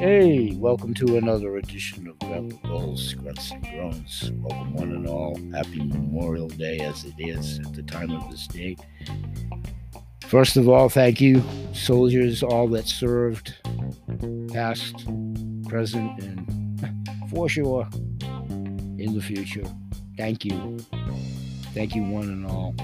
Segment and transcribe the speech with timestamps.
[0.00, 4.30] Hey, welcome to another edition of Grandpa Bill's Grunts and Groans.
[4.32, 5.38] Welcome, one and all.
[5.54, 8.80] Happy Memorial Day as it is at the time of this date.
[10.26, 13.54] First of all, thank you, soldiers, all that served,
[14.52, 15.06] past,
[15.66, 17.00] present, and
[17.30, 17.88] for sure
[18.20, 19.64] in the future.
[20.18, 20.78] Thank you.
[21.72, 22.74] Thank you, one and all.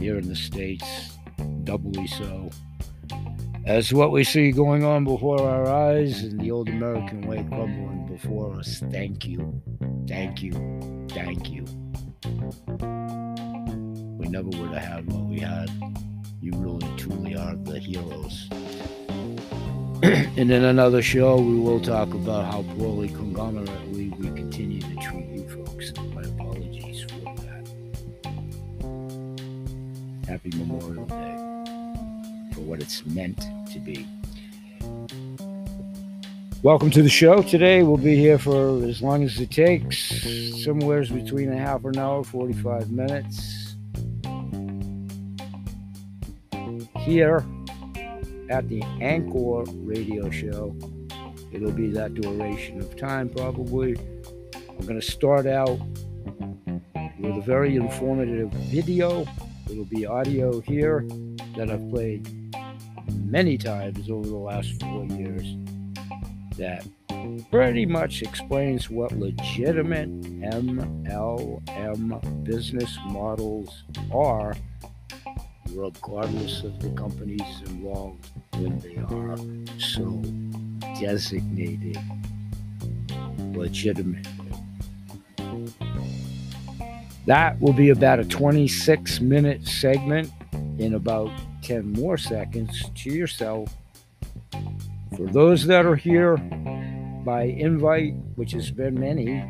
[0.00, 1.13] Here in the States,
[1.64, 2.50] doubly so.
[3.66, 8.06] As what we see going on before our eyes and the old American way crumbling
[8.06, 8.82] before us.
[8.90, 9.62] Thank you.
[10.06, 10.52] Thank you.
[11.08, 11.64] Thank you.
[14.18, 15.70] We never would have had what we had.
[16.42, 18.48] You really, truly are the heroes.
[20.02, 25.26] and in another show, we will talk about how poorly conglomerately we continue to treat
[25.28, 25.90] you folks.
[26.14, 27.66] My apologies for that.
[30.28, 31.53] Happy Memorial Day
[32.54, 33.40] for what it's meant
[33.72, 34.06] to be.
[36.62, 37.42] Welcome to the show.
[37.42, 40.24] Today we'll be here for as long as it takes,
[40.64, 43.76] somewhere between a half an hour, 45 minutes.
[47.00, 47.44] Here
[48.48, 50.74] at the Anchor radio show,
[51.52, 53.96] it'll be that duration of time probably.
[54.70, 55.78] I'm going to start out
[57.18, 59.26] with a very informative video.
[59.70, 61.06] It'll be audio here
[61.56, 62.43] that I've played
[63.12, 65.56] many times over the last four years
[66.56, 66.86] that
[67.50, 70.08] pretty much explains what legitimate
[70.40, 70.84] MLM
[72.44, 74.54] business models are,
[75.72, 79.36] regardless of the companies involved when they are
[79.78, 80.22] so
[81.00, 81.98] designated
[83.56, 84.26] legitimate.
[87.26, 90.30] That will be about a 26 minute segment
[90.78, 91.30] in about
[91.64, 93.74] 10 more seconds to yourself.
[95.16, 99.40] For those that are here by invite, which has been many,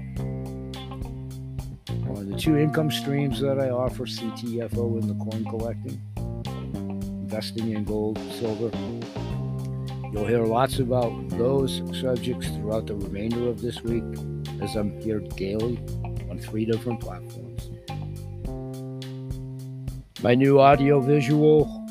[2.09, 6.01] on the two income streams that I offer CTFO and the coin collecting,
[7.25, 8.71] investing in gold, silver.
[10.13, 14.05] You'll hear lots about those subjects throughout the remainder of this week
[14.63, 15.79] as I'm here daily
[16.31, 17.71] on three different platforms.
[20.23, 21.84] My new audio visual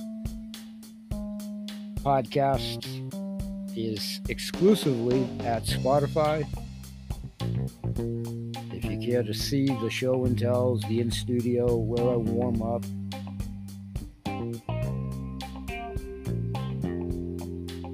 [2.03, 2.85] podcast
[3.77, 6.45] is exclusively at Spotify.
[8.73, 12.61] If you care to see the show and tells, the in studio, where I warm
[12.61, 12.83] up,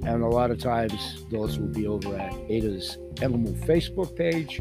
[0.07, 4.59] and a lot of times those will be over at Ada's Animal Facebook page,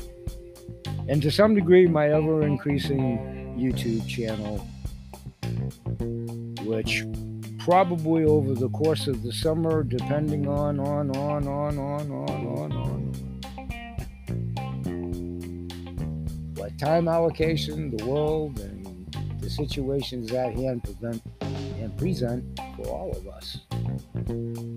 [1.09, 4.59] and to some degree, my ever increasing YouTube channel,
[6.67, 7.05] which
[7.69, 12.73] probably over the course of the summer, depending on, on, on, on, on, on, on,
[12.73, 13.13] on.
[16.57, 22.43] What time allocation, the world, and the situations at hand prevent and present
[22.75, 23.59] for all of us.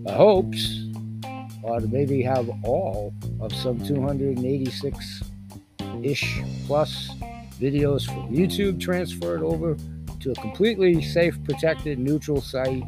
[0.03, 0.89] My hopes
[1.63, 5.23] are to maybe have all of some 286
[6.03, 7.09] ish plus
[7.57, 9.77] videos from YouTube transferred over
[10.21, 12.83] to a completely safe, protected, neutral site.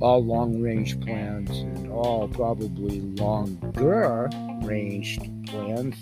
[0.00, 4.30] all long range plans and all probably longer
[4.62, 5.94] ranged plans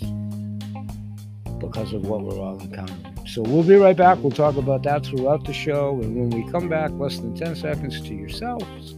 [1.59, 3.27] because of what we're all encountering.
[3.27, 4.17] So we'll be right back.
[4.19, 5.99] We'll talk about that throughout the show.
[6.01, 8.95] And when we come back, less than 10 seconds to yourselves,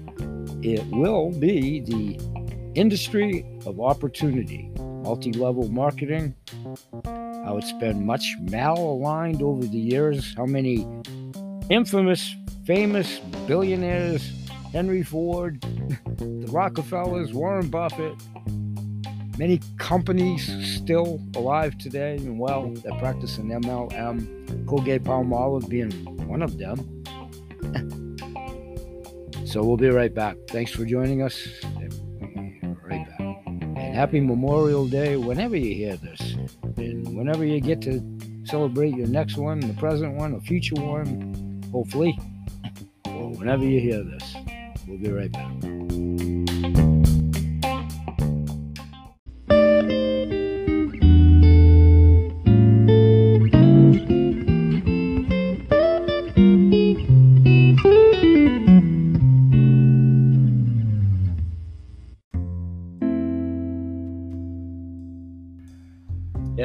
[0.62, 2.20] it will be the
[2.76, 4.72] industry of opportunity,
[5.02, 6.36] multi level marketing,
[7.06, 10.88] how it's been much malaligned over the years, how many
[11.70, 12.36] infamous,
[12.66, 14.32] famous billionaires,
[14.72, 15.62] Henry Ford,
[16.18, 18.16] the Rockefellers, Warren Buffett,
[19.38, 25.92] many companies still alive today and well that practice an MLM, Colgate Palmolive being
[26.28, 26.78] one of them.
[29.46, 30.38] so we'll be right back.
[30.50, 31.48] Thanks for joining us.
[33.92, 36.38] And happy Memorial Day whenever you hear this.
[36.78, 38.02] And whenever you get to
[38.46, 42.18] celebrate your next one, the present one, a future one, hopefully,
[43.06, 44.34] or whenever you hear this.
[44.88, 46.01] We'll be right back.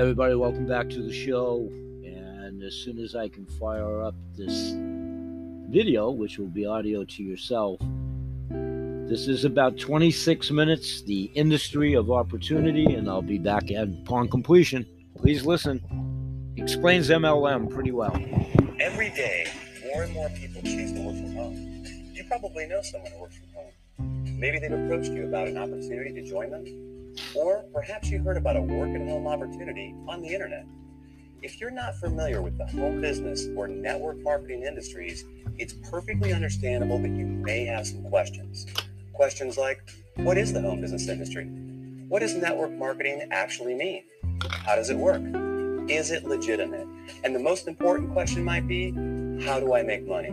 [0.07, 1.69] Everybody, welcome back to the show.
[2.05, 4.73] And as soon as I can fire up this
[5.69, 7.81] video, which will be audio to yourself,
[9.09, 14.87] this is about 26 minutes, the industry of opportunity, and I'll be back upon completion.
[15.19, 15.83] Please listen.
[16.57, 18.15] Explains MLM pretty well.
[18.79, 19.49] Every day,
[19.93, 21.85] more and more people choose to work from home.
[22.13, 24.39] You probably know someone who works from home.
[24.39, 26.65] Maybe they've approached you about an opportunity to join them,
[27.35, 30.67] or perhaps you heard about a work at home opportunity on the internet.
[31.43, 35.25] If you're not familiar with the home business or network marketing industries,
[35.59, 38.67] it's perfectly understandable that you may have some questions.
[39.13, 39.81] Questions like
[40.17, 41.45] What is the home business industry?
[42.09, 44.05] What does network marketing actually mean?
[44.51, 45.23] How does it work?
[45.89, 46.87] Is it legitimate?
[47.23, 48.91] And the most important question might be
[49.45, 50.31] How do I make money?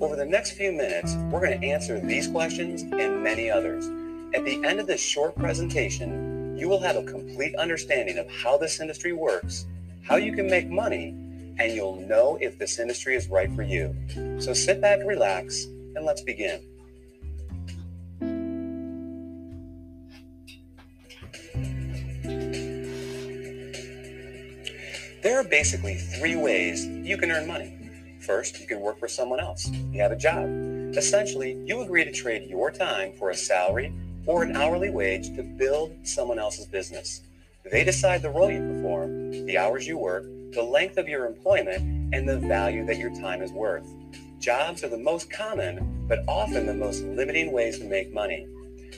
[0.00, 3.88] Over the next few minutes, we're going to answer these questions and many others.
[4.34, 8.58] At the end of this short presentation, you will have a complete understanding of how
[8.58, 9.64] this industry works,
[10.02, 11.08] how you can make money,
[11.58, 13.96] and you'll know if this industry is right for you.
[14.38, 16.60] So sit back, relax, and let's begin.
[25.22, 27.74] There are basically three ways you can earn money.
[28.20, 29.70] First, you can work for someone else.
[29.90, 30.48] You have a job.
[30.96, 33.92] Essentially, you agree to trade your time for a salary
[34.28, 37.22] or an hourly wage to build someone else's business.
[37.72, 42.14] They decide the role you perform, the hours you work, the length of your employment,
[42.14, 43.86] and the value that your time is worth.
[44.38, 48.46] Jobs are the most common, but often the most limiting ways to make money.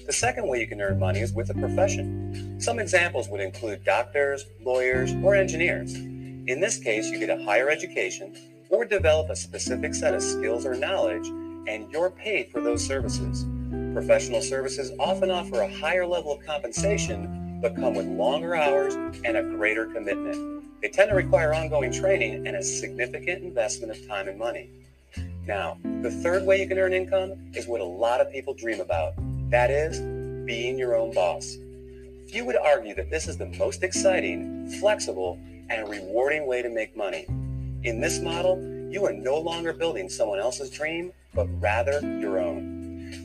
[0.04, 2.60] The second way you can earn money is with a profession.
[2.60, 5.94] Some examples would include doctors, lawyers, or engineers.
[5.94, 8.36] In this case, you get a higher education
[8.68, 11.28] or develop a specific set of skills or knowledge,
[11.68, 13.46] and you're paid for those services.
[13.92, 18.94] Professional services often offer a higher level of compensation, but come with longer hours
[19.25, 20.64] and a greater commitment.
[20.81, 24.70] They tend to require ongoing training and a significant investment of time and money.
[25.44, 28.81] Now, the third way you can earn income is what a lot of people dream
[28.81, 29.14] about
[29.50, 29.98] that is,
[30.46, 31.56] being your own boss.
[32.28, 36.96] Few would argue that this is the most exciting, flexible, and rewarding way to make
[36.96, 37.26] money.
[37.82, 38.56] In this model,
[38.88, 42.79] you are no longer building someone else's dream, but rather your own.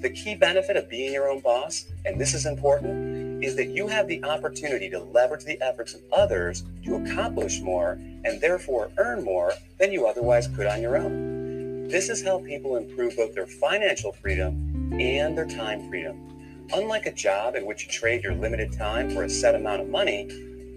[0.06, 3.88] The key benefit of being your own boss, and this is important, is that you
[3.88, 7.94] have the opportunity to leverage the efforts of others to accomplish more
[8.24, 11.88] and therefore earn more than you otherwise could on your own.
[11.88, 16.68] This has helped people improve both their financial freedom and their time freedom.
[16.72, 19.90] Unlike a job in which you trade your limited time for a set amount of
[19.90, 20.26] money,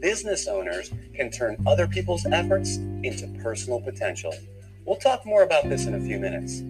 [0.00, 4.32] business owners can turn other people's efforts into personal potential.
[4.86, 6.62] We'll talk more about this in a few minutes.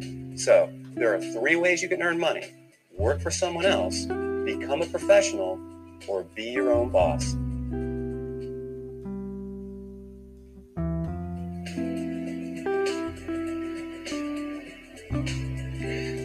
[0.43, 2.53] So, there are three ways you can earn money
[2.99, 4.06] work for someone else,
[4.45, 5.61] become a professional,
[6.09, 7.37] or be your own boss.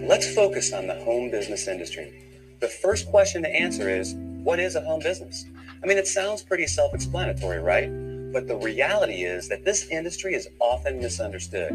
[0.07, 2.11] Let's focus on the home business industry.
[2.59, 5.45] The first question to answer is what is a home business?
[5.83, 7.89] I mean, it sounds pretty self explanatory, right?
[8.33, 11.69] But the reality is that this industry is often misunderstood.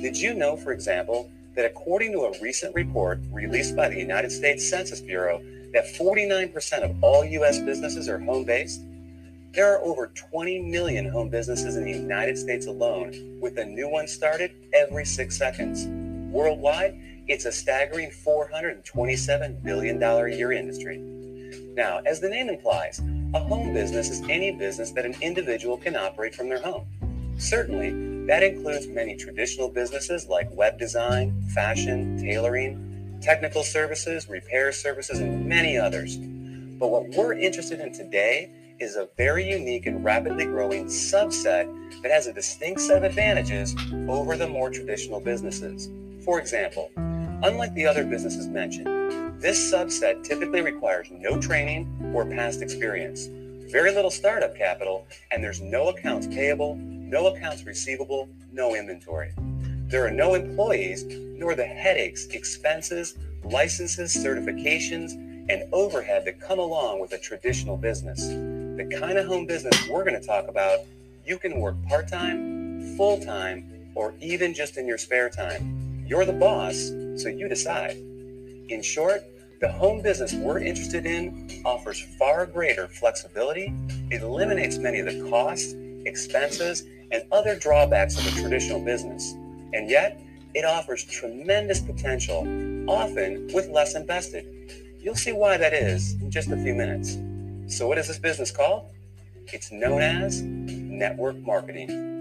[0.00, 4.30] Did you know, for example, that according to a recent report released by the United
[4.30, 5.42] States Census Bureau,
[5.72, 7.58] that 49% of all U.S.
[7.58, 8.82] businesses are home based?
[9.52, 13.88] There are over 20 million home businesses in the United States alone, with a new
[13.88, 15.86] one started every six seconds.
[16.30, 20.98] Worldwide, it's a staggering $427 billion a year industry.
[21.74, 23.00] Now, as the name implies,
[23.34, 26.86] a home business is any business that an individual can operate from their home.
[27.38, 35.20] Certainly, that includes many traditional businesses like web design, fashion, tailoring, technical services, repair services,
[35.20, 36.16] and many others.
[36.16, 41.66] But what we're interested in today is a very unique and rapidly growing subset
[42.02, 43.74] that has a distinct set of advantages
[44.08, 45.88] over the more traditional businesses.
[46.24, 46.90] For example,
[47.42, 53.26] Unlike the other businesses mentioned, this subset typically requires no training or past experience,
[53.70, 59.32] very little startup capital, and there's no accounts payable, no accounts receivable, no inventory.
[59.88, 65.12] There are no employees, nor the headaches, expenses, licenses, certifications,
[65.48, 68.26] and overhead that come along with a traditional business.
[68.26, 70.80] The kind of home business we're going to talk about,
[71.24, 76.04] you can work part time, full time, or even just in your spare time.
[76.06, 76.76] You're the boss,
[77.22, 77.96] so you decide.
[78.68, 79.22] In short,
[79.60, 83.72] the home business we're interested in offers far greater flexibility,
[84.10, 85.74] it eliminates many of the costs,
[86.06, 89.32] expenses, and other drawbacks of a traditional business.
[89.72, 90.20] And yet,
[90.54, 92.40] it offers tremendous potential,
[92.88, 94.46] often with less invested.
[94.98, 97.18] You'll see why that is in just a few minutes.
[97.74, 98.90] So, what is this business called?
[99.52, 102.14] It's known as network marketing.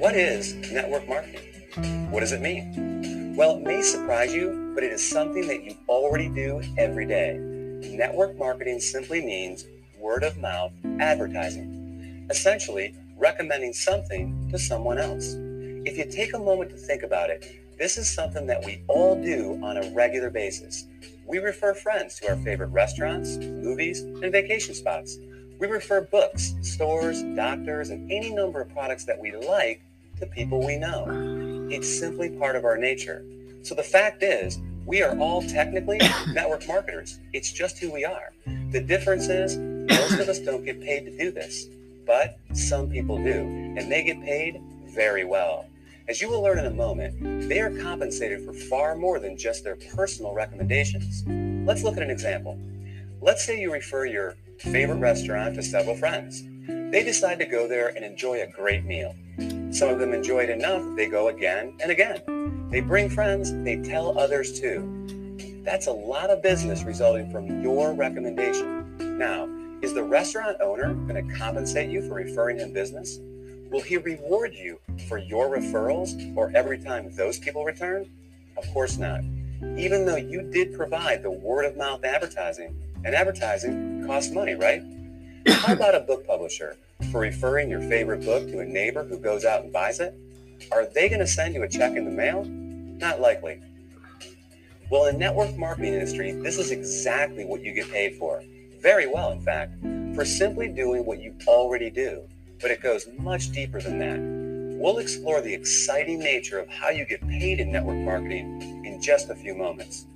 [0.00, 2.10] What is network marketing?
[2.10, 3.34] What does it mean?
[3.36, 7.38] Well, it may surprise you but it is something that you already do every day.
[7.38, 9.66] Network marketing simply means
[9.98, 15.34] word of mouth advertising, essentially recommending something to someone else.
[15.86, 19.20] If you take a moment to think about it, this is something that we all
[19.20, 20.86] do on a regular basis.
[21.26, 25.18] We refer friends to our favorite restaurants, movies, and vacation spots.
[25.58, 29.82] We refer books, stores, doctors, and any number of products that we like
[30.20, 31.68] to people we know.
[31.70, 33.24] It's simply part of our nature.
[33.64, 37.18] So the fact is, we are all technically network marketers.
[37.32, 38.34] It's just who we are.
[38.70, 41.66] The difference is, most of us don't get paid to do this,
[42.06, 43.40] but some people do,
[43.78, 44.60] and they get paid
[44.94, 45.66] very well.
[46.08, 49.64] As you will learn in a moment, they are compensated for far more than just
[49.64, 51.24] their personal recommendations.
[51.66, 52.58] Let's look at an example.
[53.22, 56.42] Let's say you refer your favorite restaurant to several friends.
[56.66, 59.14] They decide to go there and enjoy a great meal.
[59.70, 62.43] Some of them enjoy it enough they go again and again.
[62.74, 65.62] They bring friends, they tell others too.
[65.62, 69.16] That's a lot of business resulting from your recommendation.
[69.16, 69.48] Now,
[69.80, 73.20] is the restaurant owner going to compensate you for referring him business?
[73.70, 78.10] Will he reward you for your referrals or every time those people return?
[78.56, 79.20] Of course not.
[79.78, 84.82] Even though you did provide the word of mouth advertising, and advertising costs money, right?
[85.46, 86.76] How about a book publisher
[87.12, 90.12] for referring your favorite book to a neighbor who goes out and buys it?
[90.72, 92.44] Are they going to send you a check in the mail?
[93.04, 93.60] Not likely.
[94.90, 98.42] Well, in network marketing industry, this is exactly what you get paid for.
[98.80, 99.72] Very well, in fact,
[100.14, 102.26] for simply doing what you already do
[102.64, 104.18] but it goes much deeper than that.
[104.80, 109.28] We'll explore the exciting nature of how you get paid in network marketing in just
[109.28, 110.06] a few moments.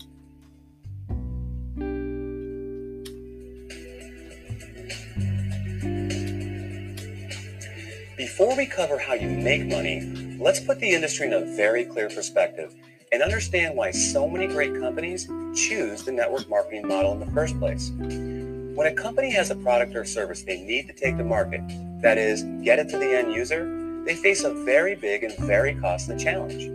[8.16, 12.08] Before we cover how you make money, let's put the industry in a very clear
[12.08, 12.72] perspective
[13.10, 17.58] and understand why so many great companies choose the network marketing model in the first
[17.58, 17.90] place.
[17.98, 21.62] When a company has a product or service they need to take to market,
[22.02, 25.74] that is, get it to the end user, they face a very big and very
[25.74, 26.68] costly challenge.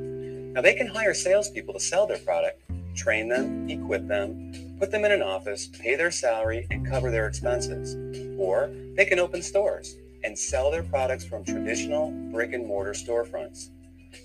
[0.54, 2.62] Now, they can hire salespeople to sell their product,
[2.96, 7.28] train them, equip them, put them in an office, pay their salary, and cover their
[7.28, 7.96] expenses.
[8.38, 13.70] Or they can open stores and sell their products from traditional brick and mortar storefronts.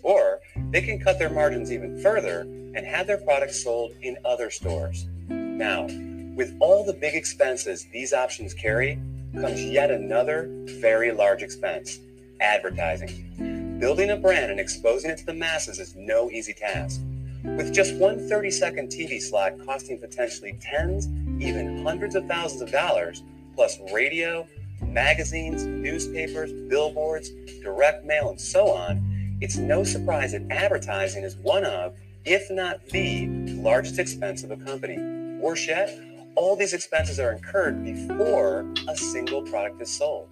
[0.03, 0.41] Or
[0.71, 5.07] they can cut their margins even further and have their products sold in other stores.
[5.29, 5.87] Now,
[6.35, 9.01] with all the big expenses these options carry
[9.35, 10.49] comes yet another
[10.81, 11.99] very large expense
[12.41, 13.79] advertising.
[13.81, 17.01] Building a brand and exposing it to the masses is no easy task.
[17.45, 21.07] With just one 30 second TV slot costing potentially tens,
[21.43, 23.23] even hundreds of thousands of dollars,
[23.55, 24.47] plus radio,
[24.83, 27.31] magazines, newspapers, billboards,
[27.63, 31.95] direct mail, and so on, it's no surprise that advertising is one of,
[32.25, 34.99] if not the, largest expense of a company.
[35.41, 35.99] Worse yet,
[36.35, 40.29] all these expenses are incurred before a single product is sold.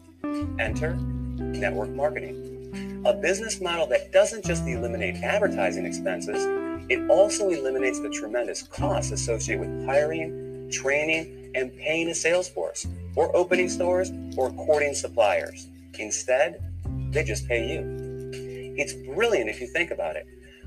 [0.59, 6.45] Enter network marketing, a business model that doesn't just eliminate advertising expenses,
[6.89, 12.87] it also eliminates the tremendous costs associated with hiring, training, and paying a sales force,
[13.17, 15.69] or opening stores, or courting suppliers.
[15.99, 16.63] Instead,
[17.11, 18.31] they just pay you.
[18.77, 20.27] It's brilliant if you think about it.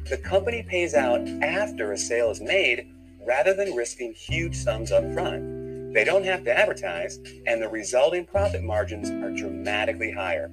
[0.10, 2.92] The company pays out after a sale is made
[3.26, 5.94] rather than risking huge sums up front.
[5.94, 10.52] They don't have to advertise, and the resulting profit margins are dramatically higher.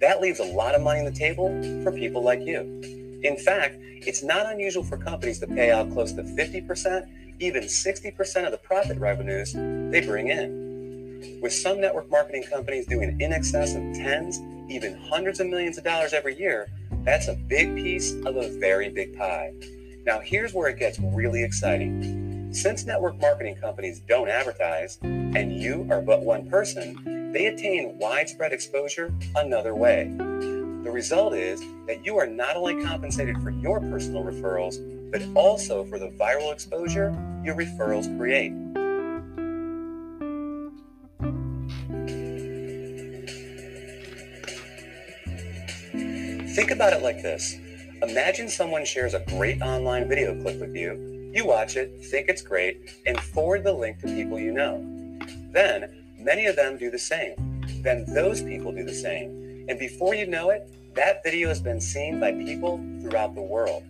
[0.00, 1.48] That leaves a lot of money on the table
[1.82, 2.60] for people like you.
[3.24, 7.08] In fact, it's not unusual for companies to pay out close to 50%,
[7.40, 10.65] even 60% of the profit revenues they bring in.
[11.40, 15.84] With some network marketing companies doing in excess of tens, even hundreds of millions of
[15.84, 16.68] dollars every year,
[17.04, 19.52] that's a big piece of a very big pie.
[20.04, 22.52] Now, here's where it gets really exciting.
[22.52, 28.52] Since network marketing companies don't advertise, and you are but one person, they attain widespread
[28.52, 30.12] exposure another way.
[30.16, 34.76] The result is that you are not only compensated for your personal referrals,
[35.10, 37.10] but also for the viral exposure
[37.44, 38.52] your referrals create.
[46.56, 47.58] Think about it like this
[48.00, 51.30] Imagine someone shares a great online video clip with you.
[51.34, 54.78] You watch it, think it's great, and forward the link to people you know.
[55.52, 57.34] Then, many of them do the same.
[57.82, 59.66] Then those people do the same.
[59.68, 63.84] And before you know it, that video has been seen by people throughout the world.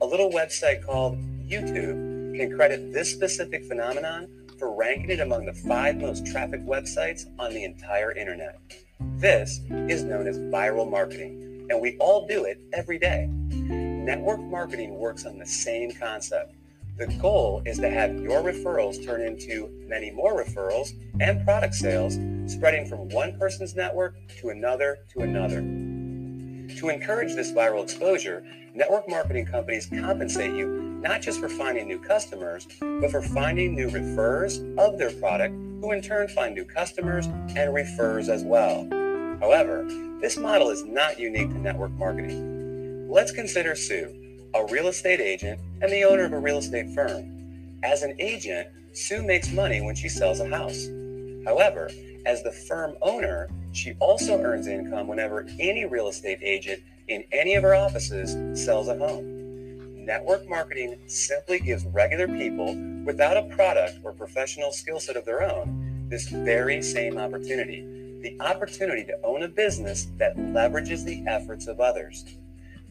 [0.00, 4.26] A little website called YouTube can credit this specific phenomenon
[4.58, 8.58] for ranking it among the five most trafficked websites on the entire internet.
[9.18, 13.28] This is known as viral marketing and we all do it every day.
[13.30, 16.56] Network marketing works on the same concept.
[16.98, 22.18] The goal is to have your referrals turn into many more referrals and product sales,
[22.52, 25.60] spreading from one person's network to another to another.
[26.76, 30.68] To encourage this viral exposure, network marketing companies compensate you
[31.00, 35.92] not just for finding new customers, but for finding new referrers of their product, who
[35.92, 38.86] in turn find new customers and refers as well.
[39.40, 39.84] However,
[40.20, 43.08] this model is not unique to network marketing.
[43.10, 44.14] Let's consider Sue,
[44.54, 47.78] a real estate agent and the owner of a real estate firm.
[47.82, 50.88] As an agent, Sue makes money when she sells a house.
[51.46, 51.90] However,
[52.26, 57.54] as the firm owner, she also earns income whenever any real estate agent in any
[57.54, 60.04] of her offices sells a home.
[60.04, 65.42] Network marketing simply gives regular people without a product or professional skill set of their
[65.42, 71.66] own this very same opportunity the opportunity to own a business that leverages the efforts
[71.66, 72.24] of others.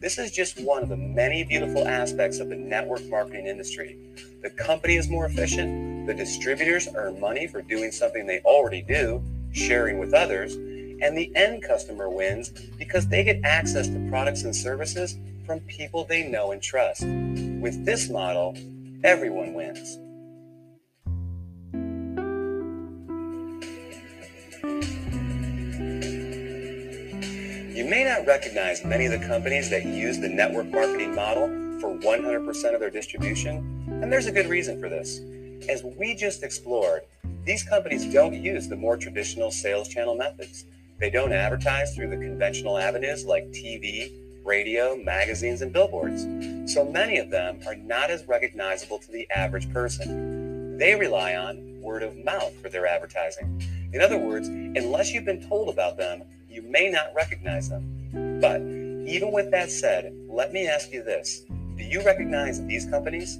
[0.00, 3.98] This is just one of the many beautiful aspects of the network marketing industry.
[4.42, 9.22] The company is more efficient, the distributors earn money for doing something they already do,
[9.52, 14.56] sharing with others, and the end customer wins because they get access to products and
[14.56, 17.02] services from people they know and trust.
[17.02, 18.56] With this model,
[19.04, 19.98] everyone wins.
[27.90, 31.48] May not recognize many of the companies that use the network marketing model
[31.80, 35.18] for 100% of their distribution, and there's a good reason for this.
[35.68, 37.02] As we just explored,
[37.44, 40.66] these companies don't use the more traditional sales channel methods.
[41.00, 44.12] They don't advertise through the conventional avenues like TV,
[44.44, 46.22] radio, magazines, and billboards.
[46.72, 50.78] So many of them are not as recognizable to the average person.
[50.78, 53.60] They rely on word of mouth for their advertising.
[53.92, 58.38] In other words, unless you've been told about them, you may not recognize them.
[58.40, 58.60] But
[59.08, 61.42] even with that said, let me ask you this.
[61.76, 63.38] Do you recognize these companies?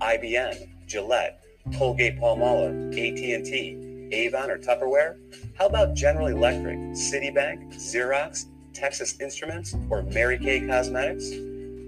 [0.00, 1.42] IBM, Gillette,
[1.76, 5.16] Colgate Palmolive, AT&T, Avon or Tupperware?
[5.58, 11.30] How about General Electric, Citibank, Xerox, Texas Instruments, or Mary Kay Cosmetics?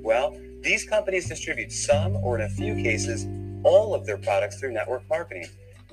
[0.02, 3.26] Well, these companies distribute some, or in a few cases,
[3.64, 5.46] all of their products through network marketing.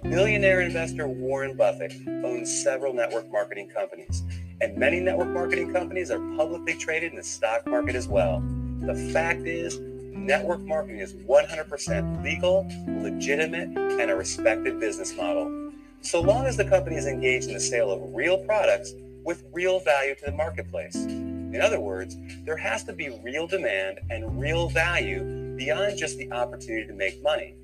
[0.03, 4.23] Billionaire investor Warren Buffett owns several network marketing companies,
[4.61, 8.43] and many network marketing companies are publicly traded in the stock market as well.
[8.81, 15.71] The fact is, network marketing is 100% legal, legitimate, and a respected business model.
[16.01, 18.93] So long as the company is engaged in the sale of real products
[19.23, 20.95] with real value to the marketplace.
[20.95, 26.31] In other words, there has to be real demand and real value beyond just the
[26.31, 27.55] opportunity to make money.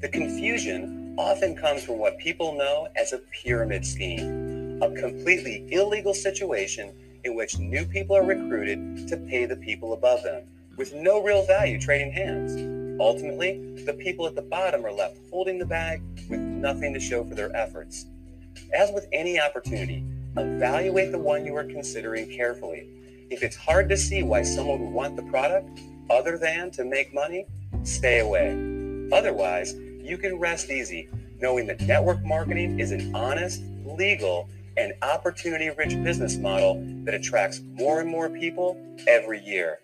[0.00, 4.49] The confusion often comes from what people know as a pyramid scheme,
[4.80, 6.92] a completely illegal situation
[7.24, 10.42] in which new people are recruited to pay the people above them,
[10.76, 12.56] with no real value trading hands.
[13.00, 17.24] Ultimately, the people at the bottom are left holding the bag with nothing to show
[17.24, 18.06] for their efforts.
[18.74, 20.04] As with any opportunity,
[20.36, 22.88] evaluate the one you are considering carefully.
[23.30, 27.12] If it's hard to see why someone would want the product other than to make
[27.14, 27.46] money,
[27.84, 28.50] stay away.
[29.12, 31.08] Otherwise, you can rest easy
[31.40, 34.48] knowing that network marketing is an honest, legal,
[34.80, 39.78] and opportunity rich business model that attracts more and more people every year.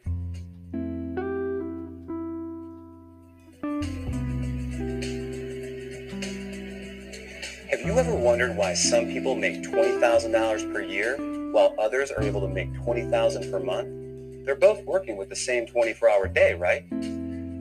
[7.70, 11.16] Have you ever wondered why some people make $20,000 per year
[11.52, 14.46] while others are able to make $20,000 per month?
[14.46, 16.86] They're both working with the same 24 hour day, right?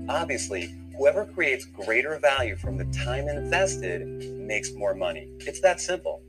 [0.07, 4.07] Obviously, whoever creates greater value from the time invested
[4.39, 5.27] makes more money.
[5.39, 6.21] It's that simple.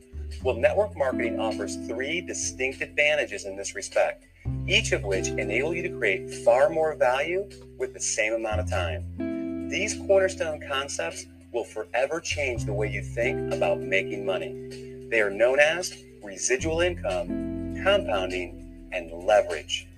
[0.43, 4.25] Well, network marketing offers three distinct advantages in this respect,
[4.67, 8.71] each of which enable you to create far more value with the same amount of
[8.71, 9.69] time.
[9.69, 15.09] These cornerstone concepts will forever change the way you think about making money.
[15.11, 19.89] They are known as residual income, compounding, and leverage.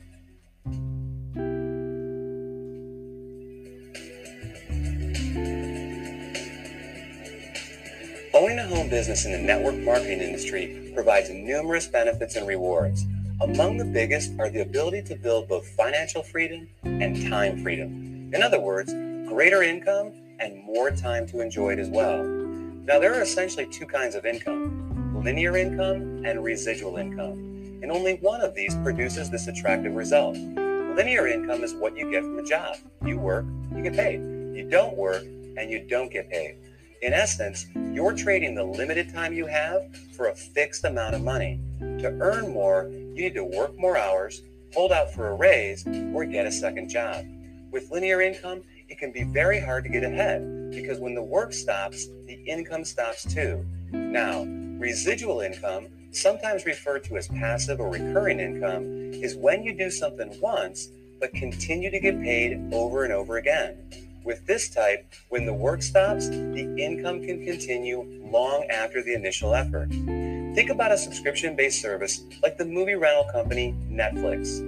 [8.38, 13.04] Owning a home business in the network marketing industry provides numerous benefits and rewards.
[13.40, 18.30] Among the biggest are the ability to build both financial freedom and time freedom.
[18.32, 18.92] In other words,
[19.28, 22.22] greater income and more time to enjoy it as well.
[22.22, 28.18] Now, there are essentially two kinds of income linear income and residual income, and only
[28.18, 30.36] one of these produces this attractive result.
[30.36, 32.76] Linear income is what you get from a job.
[33.04, 34.20] You work, you get paid.
[34.56, 36.54] You don't work, and you don't get paid.
[37.00, 41.60] In essence, you're trading the limited time you have for a fixed amount of money.
[41.78, 44.42] To earn more, you need to work more hours,
[44.74, 47.24] hold out for a raise, or get a second job.
[47.70, 51.52] With linear income, it can be very hard to get ahead because when the work
[51.52, 53.64] stops, the income stops too.
[53.92, 54.42] Now,
[54.78, 60.36] residual income, sometimes referred to as passive or recurring income, is when you do something
[60.40, 60.88] once
[61.20, 63.76] but continue to get paid over and over again.
[64.24, 69.54] With this type, when the work stops, the income can continue long after the initial
[69.54, 69.90] effort.
[69.90, 74.60] Think about a subscription based service like the movie rental company Netflix.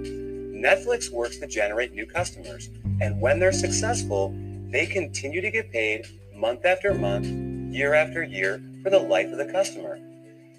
[0.55, 2.69] Netflix works to generate new customers,
[3.01, 4.33] and when they're successful,
[4.69, 7.25] they continue to get paid month after month,
[7.73, 9.95] year after year for the life of the customer.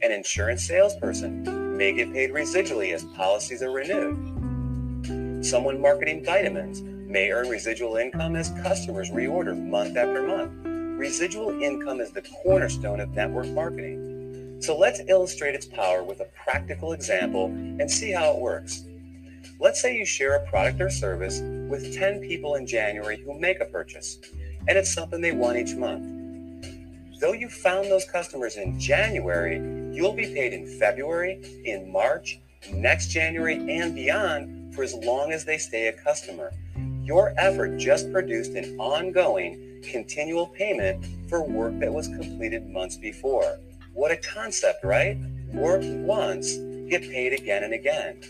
[0.03, 5.45] An insurance salesperson may get paid residually as policies are renewed.
[5.45, 10.51] Someone marketing vitamins may earn residual income as customers reorder month after month.
[10.99, 14.57] Residual income is the cornerstone of network marketing.
[14.63, 18.85] So let's illustrate its power with a practical example and see how it works.
[19.61, 23.61] Let's say you share a product or service with 10 people in January who make
[23.61, 24.19] a purchase,
[24.67, 26.07] and it's something they want each month.
[27.21, 29.59] Though you found those customers in January,
[29.95, 32.41] you'll be paid in February, in March,
[32.73, 36.53] next January, and beyond for as long as they stay a customer.
[37.05, 43.59] Your effort just produced an ongoing, continual payment for work that was completed months before.
[43.93, 45.17] What a concept, right?
[45.53, 48.21] Work once, get paid again and again.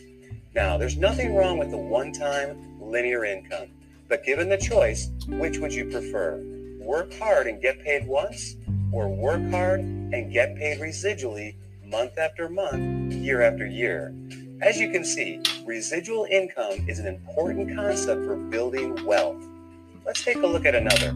[0.55, 3.69] Now, there's nothing wrong with the one time linear income,
[4.09, 6.43] but given the choice, which would you prefer?
[6.79, 8.57] Work hard and get paid once,
[8.91, 14.15] or work hard and get paid residually month after month, year after year?
[14.63, 19.45] As you can see, residual income is an important concept for building wealth.
[20.07, 21.11] Let's take a look at another.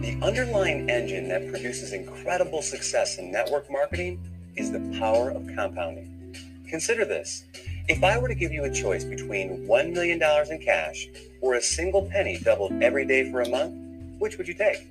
[0.00, 4.20] The underlying engine that produces incredible success in network marketing
[4.54, 6.36] is the power of compounding.
[6.68, 7.42] Consider this.
[7.88, 11.08] If I were to give you a choice between $1 million in cash
[11.40, 13.74] or a single penny doubled every day for a month,
[14.20, 14.86] which would you take?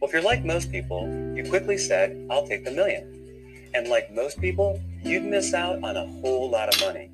[0.00, 3.70] Well, if you're like most people, you quickly said, I'll take the million.
[3.74, 7.10] And like most people, you'd miss out on a whole lot of money.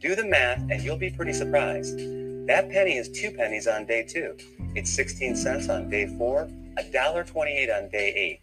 [0.00, 1.98] Do the math and you'll be pretty surprised.
[2.48, 4.36] That penny is two pennies on day two.
[4.74, 8.40] It's 16 cents on day four, $1.28 on day eight.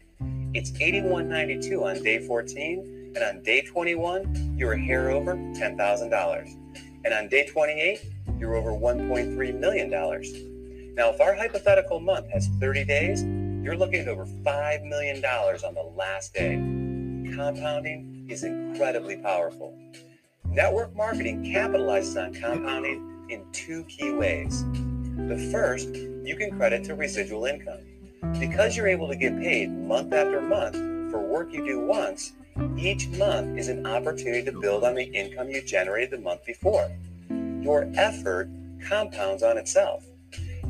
[0.53, 6.57] It's 81.92 on day 14, and on day 21, you're a hair over $10,000.
[7.03, 7.99] And on day 28,
[8.39, 9.89] you're over $1.3 million.
[10.95, 13.23] Now, if our hypothetical month has 30 days,
[13.63, 16.55] you're looking at over $5 million on the last day.
[17.35, 19.77] Compounding is incredibly powerful.
[20.45, 24.63] Network marketing capitalizes on compounding in two key ways.
[24.73, 27.79] The first, you can credit to residual income.
[28.39, 30.75] Because you're able to get paid month after month
[31.11, 32.33] for work you do once,
[32.77, 36.91] each month is an opportunity to build on the income you generated the month before.
[37.29, 38.49] Your effort
[38.87, 40.05] compounds on itself.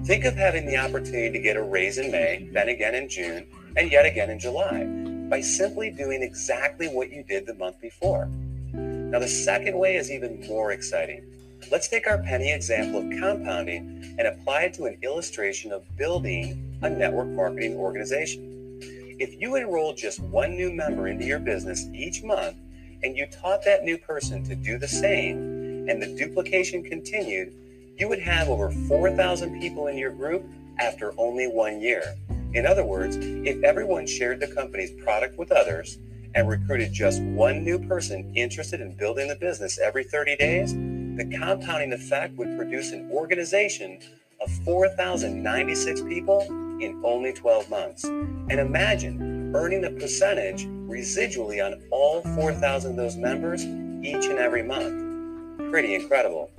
[0.08, 3.46] Think of having the opportunity to get a raise in May, then again in June,
[3.76, 4.86] and yet again in July
[5.30, 8.28] by simply doing exactly what you did the month before.
[8.72, 11.26] Now, the second way is even more exciting.
[11.70, 16.80] Let's take our penny example of compounding and apply it to an illustration of building
[16.84, 18.80] a network marketing organization.
[19.20, 22.56] If you enroll just one new member into your business each month
[23.04, 27.52] and you taught that new person to do the same and the duplication continued,
[27.97, 30.45] you would have over 4,000 people in your group
[30.79, 32.15] after only one year.
[32.53, 35.97] In other words, if everyone shared the company's product with others
[36.36, 41.38] and recruited just one new person interested in building the business every 30 days, the
[41.39, 43.99] compounding effect would produce an organization
[44.39, 46.41] of 4,096 people
[46.79, 48.03] in only 12 months.
[48.03, 54.62] And imagine earning a percentage residually on all 4,000 of those members each and every
[54.62, 55.71] month.
[55.71, 56.51] Pretty incredible.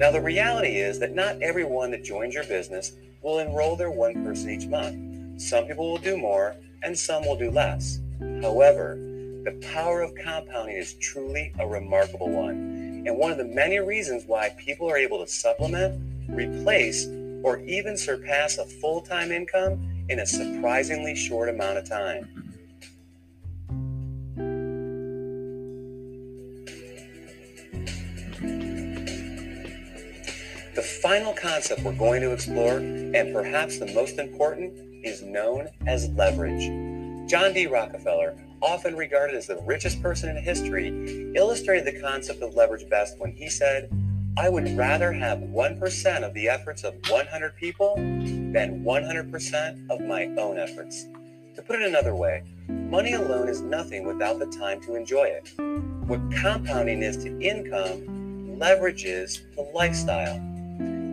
[0.00, 4.24] Now, the reality is that not everyone that joins your business will enroll their one
[4.24, 5.42] person each month.
[5.42, 8.00] Some people will do more and some will do less.
[8.40, 8.94] However,
[9.44, 14.24] the power of compounding is truly a remarkable one and one of the many reasons
[14.26, 17.06] why people are able to supplement, replace,
[17.42, 22.39] or even surpass a full time income in a surprisingly short amount of time.
[30.80, 36.08] The final concept we're going to explore, and perhaps the most important, is known as
[36.12, 36.70] leverage.
[37.30, 37.66] John D.
[37.66, 43.18] Rockefeller, often regarded as the richest person in history, illustrated the concept of leverage best
[43.18, 43.90] when he said,
[44.38, 50.28] I would rather have 1% of the efforts of 100 people than 100% of my
[50.38, 51.04] own efforts.
[51.56, 55.52] To put it another way, money alone is nothing without the time to enjoy it.
[56.06, 60.46] What compounding is to income, leverage is to lifestyle.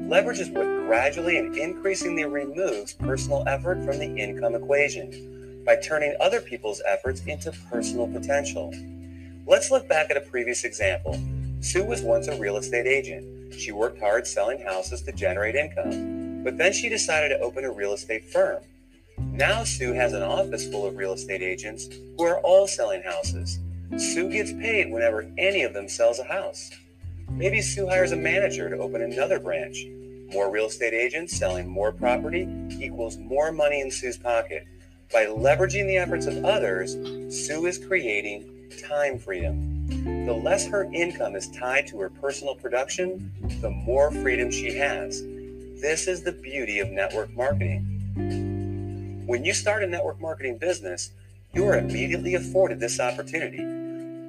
[0.07, 6.15] Leverage is what gradually and increasingly removes personal effort from the income equation by turning
[6.21, 8.73] other people's efforts into personal potential.
[9.45, 11.19] Let's look back at a previous example.
[11.59, 13.53] Sue was once a real estate agent.
[13.53, 17.71] She worked hard selling houses to generate income, but then she decided to open a
[17.71, 18.63] real estate firm.
[19.17, 23.59] Now Sue has an office full of real estate agents who are all selling houses.
[23.97, 26.71] Sue gets paid whenever any of them sells a house.
[27.29, 29.85] Maybe Sue hires a manager to open another branch.
[30.33, 32.47] More real estate agents selling more property
[32.79, 34.65] equals more money in Sue's pocket.
[35.11, 36.93] By leveraging the efforts of others,
[37.29, 40.25] Sue is creating time freedom.
[40.25, 45.21] The less her income is tied to her personal production, the more freedom she has.
[45.81, 49.23] This is the beauty of network marketing.
[49.27, 51.11] When you start a network marketing business,
[51.53, 53.57] you are immediately afforded this opportunity.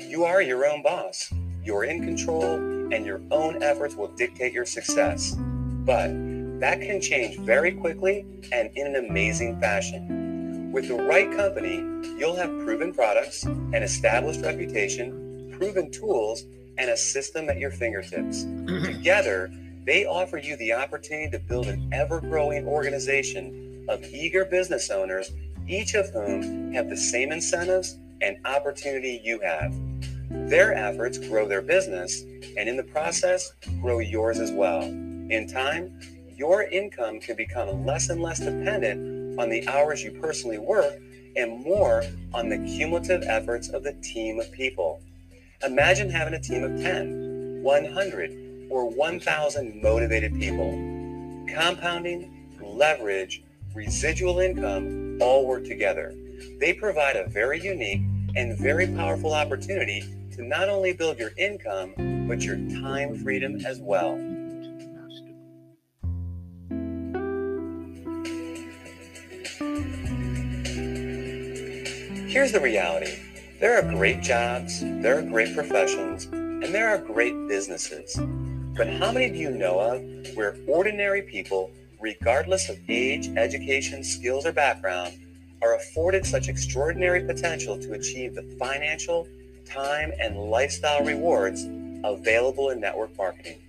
[0.04, 1.32] You are your own boss.
[1.64, 5.34] You're in control, and your own efforts will dictate your success.
[5.38, 6.08] But
[6.60, 10.70] that can change very quickly and in an amazing fashion.
[10.72, 11.76] With the right company,
[12.18, 16.44] you'll have proven products, an established reputation, proven tools,
[16.76, 18.44] and a system at your fingertips.
[18.84, 19.50] Together,
[19.86, 25.32] they offer you the opportunity to build an ever growing organization of eager business owners,
[25.66, 29.74] each of whom have the same incentives and opportunity you have.
[30.30, 32.22] Their efforts grow their business,
[32.56, 34.82] and in the process, grow yours as well.
[34.82, 35.98] In time,
[36.36, 41.00] your income can become less and less dependent on the hours you personally work
[41.36, 45.00] and more on the cumulative efforts of the team of people.
[45.64, 50.70] Imagine having a team of 10, 100, or 1,000 motivated people.
[51.52, 53.42] Compounding, leverage,
[53.74, 56.14] residual income all work together.
[56.60, 58.02] They provide a very unique
[58.36, 60.04] and very powerful opportunity
[60.38, 61.92] to not only build your income,
[62.28, 64.16] but your time freedom as well.
[72.28, 73.18] Here's the reality
[73.58, 78.14] there are great jobs, there are great professions, and there are great businesses.
[78.76, 84.46] But how many do you know of where ordinary people, regardless of age, education, skills,
[84.46, 85.18] or background,
[85.62, 89.26] are afforded such extraordinary potential to achieve the financial,
[89.68, 91.64] time, and lifestyle rewards
[92.04, 93.60] available in network marketing?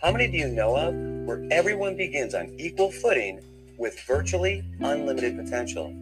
[0.00, 0.94] How many do you know of
[1.26, 3.40] where everyone begins on equal footing
[3.78, 5.94] with virtually unlimited potential?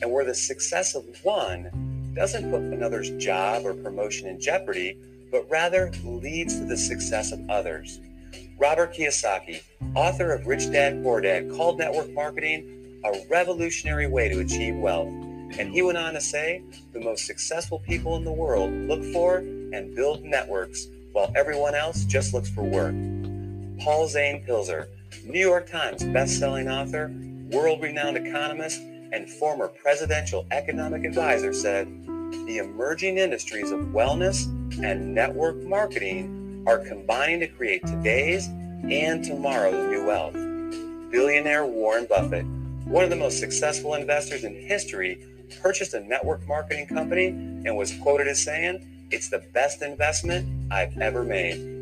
[0.00, 4.96] and where the success of one doesn't put another's job or promotion in jeopardy,
[5.30, 8.00] but rather leads to the success of others.
[8.58, 9.62] Robert Kiyosaki,
[9.94, 15.12] author of Rich Dad Poor Dad, called network marketing a revolutionary way to achieve wealth.
[15.56, 19.38] And he went on to say the most successful people in the world look for
[19.38, 22.94] and build networks while everyone else just looks for work.
[23.80, 24.88] Paul Zane Pilzer,
[25.24, 27.10] New York Times best-selling author,
[27.50, 31.86] world-renowned economist, and former presidential economic advisor, said
[32.46, 34.44] the emerging industries of wellness
[34.82, 38.48] and network marketing are combining to create today's
[38.90, 40.34] and tomorrow's new wealth.
[41.10, 42.44] Billionaire Warren Buffett,
[42.84, 45.24] one of the most successful investors in history,
[45.60, 50.96] purchased a network marketing company and was quoted as saying, It's the best investment I've
[50.98, 51.76] ever made.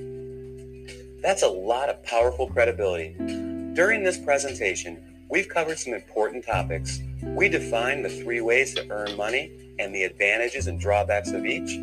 [1.22, 3.14] That's a lot of powerful credibility.
[3.74, 4.98] During this presentation,
[5.28, 10.04] we've covered some important topics we define the three ways to earn money and the
[10.04, 11.76] advantages and drawbacks of each.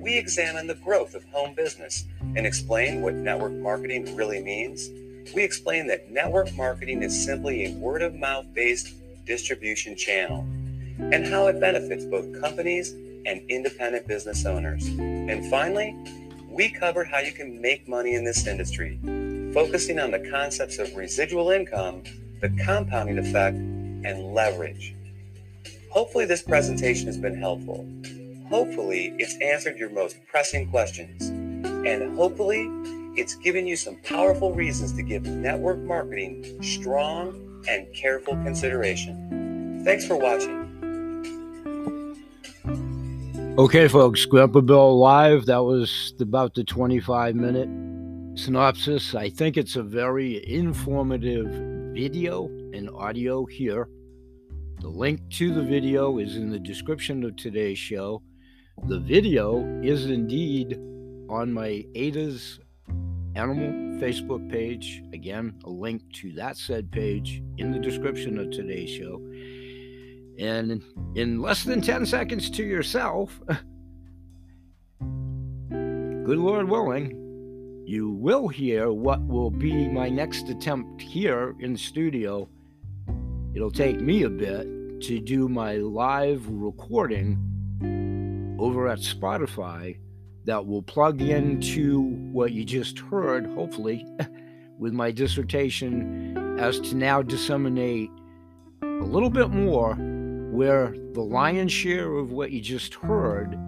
[0.00, 2.04] We examine the growth of home business
[2.36, 4.90] and explain what network marketing really means.
[5.34, 10.46] We explain that network marketing is simply a word of mouth based distribution channel
[11.14, 12.90] and how it benefits both companies
[13.24, 14.84] and independent business owners.
[14.88, 15.96] And finally,
[16.48, 18.98] we cover how you can make money in this industry,
[19.54, 22.02] focusing on the concepts of residual income,
[22.40, 24.96] the compounding effect, and leverage.
[25.88, 27.88] Hopefully, this presentation has been helpful.
[28.48, 31.28] Hopefully, it's answered your most pressing questions.
[31.28, 32.68] And hopefully,
[33.16, 39.82] it's given you some powerful reasons to give network marketing strong and careful consideration.
[39.84, 40.63] Thanks for watching.
[43.56, 45.46] Okay, folks, Grandpa Bill Live.
[45.46, 47.68] That was about the 25 minute
[48.36, 49.14] synopsis.
[49.14, 51.46] I think it's a very informative
[51.94, 53.88] video and audio here.
[54.80, 58.24] The link to the video is in the description of today's show.
[58.88, 60.74] The video is indeed
[61.30, 62.58] on my Ada's
[63.36, 65.00] Animal Facebook page.
[65.12, 69.20] Again, a link to that said page in the description of today's show.
[70.38, 70.82] And
[71.14, 73.40] in less than 10 seconds to yourself,
[75.70, 77.20] good Lord willing,
[77.86, 82.48] you will hear what will be my next attempt here in studio.
[83.54, 84.66] It'll take me a bit
[85.02, 87.38] to do my live recording
[88.58, 89.98] over at Spotify
[90.46, 92.00] that will plug into
[92.32, 94.06] what you just heard, hopefully,
[94.78, 98.10] with my dissertation as to now disseminate
[98.82, 99.94] a little bit more
[100.54, 103.58] where the lion's share of what you just heard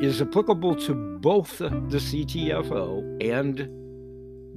[0.00, 3.68] is applicable to both the CTFO and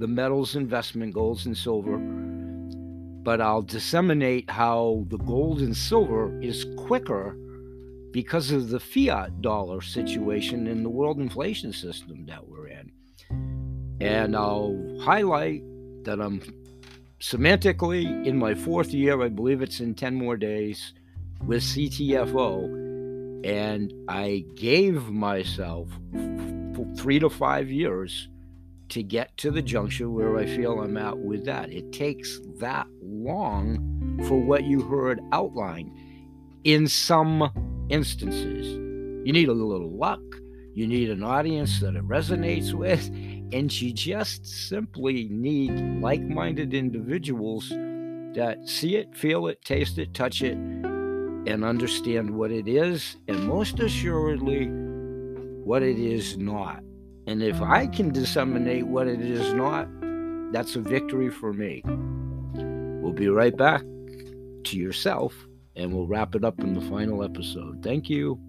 [0.00, 1.98] the metals investment golds and silver.
[1.98, 7.36] But I'll disseminate how the gold and silver is quicker
[8.12, 12.92] because of the fiat dollar situation in the world inflation system that we're in.
[14.00, 15.62] And I'll highlight
[16.04, 16.40] that I'm
[17.20, 20.94] semantically in my fourth year, I believe it's in 10 more days,
[21.46, 23.44] with CTFO.
[23.44, 25.88] And I gave myself
[26.96, 28.28] three to five years
[28.90, 31.72] to get to the juncture where I feel I'm at with that.
[31.72, 35.96] It takes that long for what you heard outlined
[36.64, 38.66] in some instances.
[39.24, 40.20] You need a little luck.
[40.74, 43.10] You need an audience that it resonates with.
[43.52, 47.68] And you just simply need like minded individuals
[48.34, 53.48] that see it, feel it, taste it, touch it, and understand what it is, and
[53.48, 54.66] most assuredly,
[55.64, 56.82] what it is not.
[57.26, 59.88] And if I can disseminate what it is not,
[60.52, 61.82] that's a victory for me.
[63.02, 63.82] We'll be right back
[64.64, 65.34] to yourself
[65.76, 67.82] and we'll wrap it up in the final episode.
[67.82, 68.40] Thank you.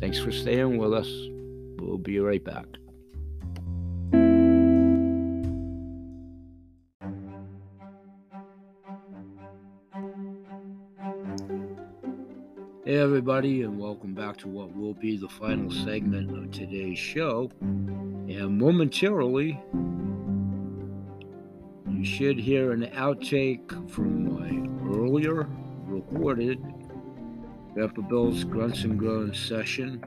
[0.00, 1.10] Thanks for staying with us.
[1.78, 2.66] We'll be right back.
[12.86, 17.50] Hey, everybody, and welcome back to what will be the final segment of today's show.
[17.62, 19.58] And momentarily,
[21.88, 25.48] you should hear an outtake from my earlier
[25.86, 26.62] recorded
[27.74, 30.04] Pepper Bill's Grunts and Groans session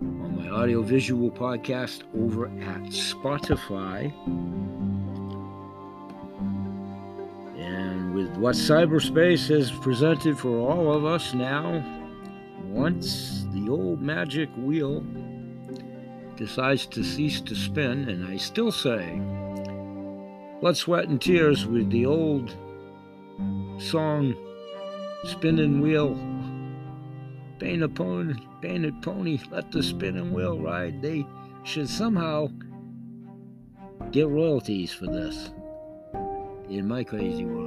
[0.00, 4.12] on my audiovisual podcast over at Spotify.
[8.18, 11.84] With what cyberspace has presented for all of us now,
[12.64, 15.04] once the old magic wheel
[16.34, 19.20] decides to cease to spin, and I still say,
[20.60, 22.56] blood, sweat, and tears with the old
[23.78, 24.34] song
[25.22, 26.18] Spinning Wheel.
[27.60, 31.00] Painted pony, painted pony, let the spinning wheel ride.
[31.02, 31.24] They
[31.62, 32.48] should somehow
[34.10, 35.52] get royalties for this
[36.68, 37.57] in my crazy world.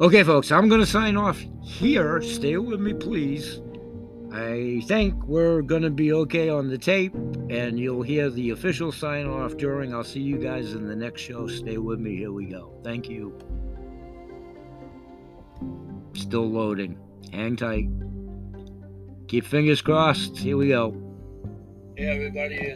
[0.00, 2.20] Okay, folks, I'm going to sign off here.
[2.20, 3.60] Stay with me, please.
[4.32, 7.14] I think we're going to be okay on the tape,
[7.48, 9.94] and you'll hear the official sign off during.
[9.94, 11.46] I'll see you guys in the next show.
[11.46, 12.16] Stay with me.
[12.16, 12.78] Here we go.
[12.84, 13.38] Thank you.
[16.14, 16.98] Still loading.
[17.32, 17.88] Hang tight.
[19.28, 20.36] Keep fingers crossed.
[20.36, 20.94] Here we go.
[21.96, 22.74] Hey, everybody,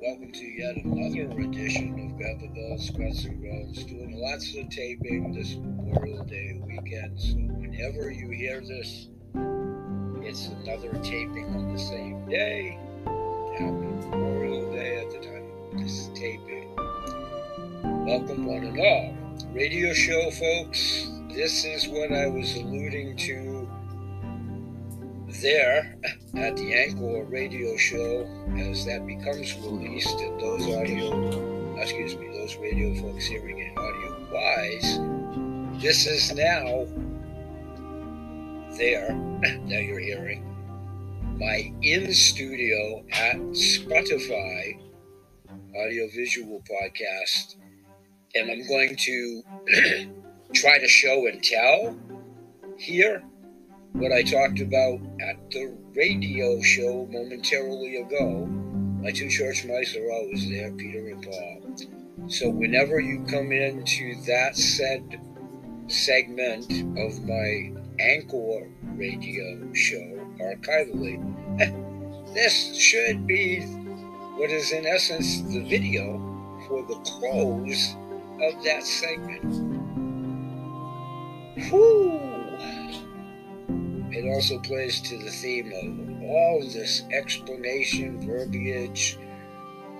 [0.00, 3.84] welcome to yet another edition of Grandpa Bill's Grunts and Groans.
[3.84, 9.08] Doing lots of taping this Memorial Day weekend, so whenever you hear this,
[10.24, 12.78] it's another taping on the same day.
[13.58, 16.74] Happy Memorial Day at the time of this taping.
[18.06, 19.48] Welcome, one and all.
[19.52, 21.10] Radio show, folks.
[21.28, 23.49] This is what I was alluding to
[25.40, 25.96] there
[26.36, 28.26] at the Anchor radio show
[28.58, 34.16] as that becomes released and those audio, excuse me, those radio folks hearing it audio
[34.32, 35.80] wise.
[35.82, 36.86] This is now
[38.76, 39.08] there
[39.68, 40.46] that you're hearing
[41.38, 44.78] my in studio at Spotify
[45.76, 47.56] audio visual podcast.
[48.34, 49.42] And I'm going to
[50.54, 51.96] try to show and tell
[52.78, 53.22] here
[53.92, 58.46] what I talked about at the radio show momentarily ago.
[59.02, 62.28] My two church mice are always there, Peter and Paul.
[62.28, 65.20] So whenever you come into that said
[65.88, 71.18] segment of my Anchor radio show archivally,
[72.34, 73.60] this should be
[74.36, 76.18] what is in essence the video
[76.68, 77.96] for the close
[78.40, 79.42] of that segment.
[81.68, 82.29] Whew.
[84.20, 89.18] It also plays to the theme of all this explanation, verbiage,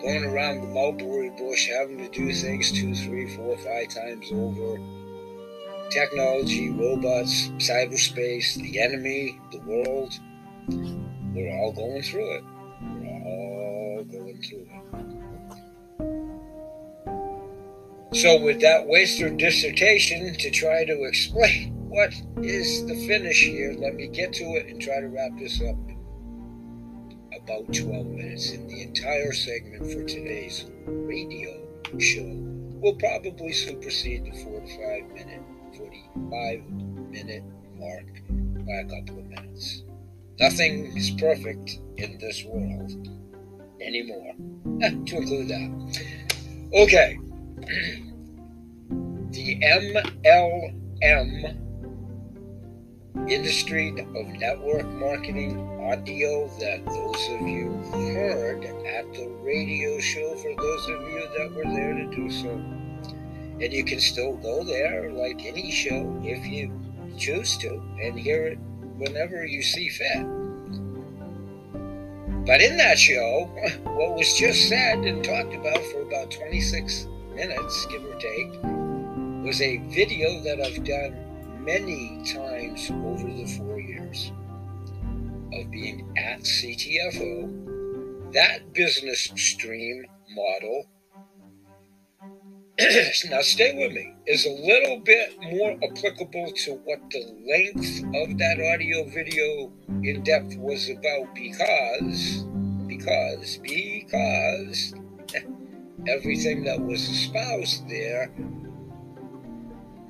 [0.03, 4.79] going around the mulberry bush, having to do things two, three, four, five times over.
[5.89, 10.13] Technology, robots, cyberspace, the enemy, the world.
[10.69, 12.45] We're all going through it.
[12.83, 14.69] We're all going through
[18.11, 18.17] it.
[18.17, 23.97] So, with that waster dissertation to try to explain what is the finish here, let
[23.97, 25.77] me get to it and try to wrap this up
[27.37, 28.53] about 12 minutes.
[28.53, 31.67] In the entire segment for today's radio
[31.99, 32.31] show
[32.81, 35.43] will probably supersede the 45 minute,
[35.77, 36.65] 45
[37.11, 37.43] minute
[37.77, 38.07] mark
[38.65, 39.83] by a couple of minutes.
[40.39, 43.09] Nothing is perfect in this world
[43.81, 44.35] anymore,
[44.81, 45.71] to include that.
[46.73, 47.19] Okay.
[49.33, 49.61] the
[51.03, 51.70] MLM
[53.29, 55.59] industry of network marketing
[55.91, 61.53] audio that those of you heard at the radio show for those of you that
[61.55, 62.51] were there to do so.
[62.51, 66.73] And you can still go there like any show if you
[67.19, 68.59] choose to and hear it
[68.97, 70.25] whenever you see fit.
[72.47, 73.45] But in that show,
[73.85, 78.63] what was just said and talked about for about 26 minutes, give or take,
[79.45, 81.31] was a video that I've done
[81.65, 84.33] many times over the four years
[85.53, 88.33] of being at CTFO.
[88.33, 90.87] That business stream model
[93.31, 98.39] now stay with me, is a little bit more applicable to what the length of
[98.39, 99.71] that audio video
[100.03, 102.45] in depth was about because,
[102.87, 104.95] because, because
[106.09, 108.33] everything that was espoused there,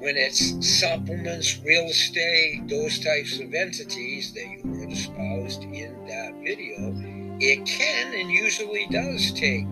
[0.01, 6.33] when it's supplements, real estate, those types of entities that you were espoused in that
[6.43, 6.95] video,
[7.39, 9.67] it can and usually does take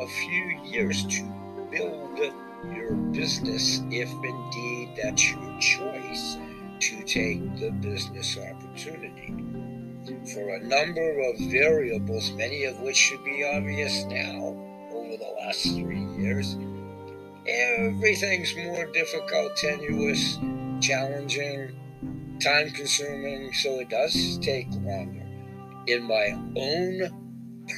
[0.00, 1.22] a few years to
[1.70, 2.18] build
[2.74, 6.38] your business if indeed that's your choice
[6.80, 9.34] to take the business opportunity.
[10.32, 14.56] For a number of variables, many of which should be obvious now
[14.90, 16.56] over the last three years,
[17.48, 20.38] everything's more difficult, tenuous,
[20.80, 21.74] challenging,
[22.42, 25.22] time consuming, so it does take longer.
[25.86, 27.10] In my own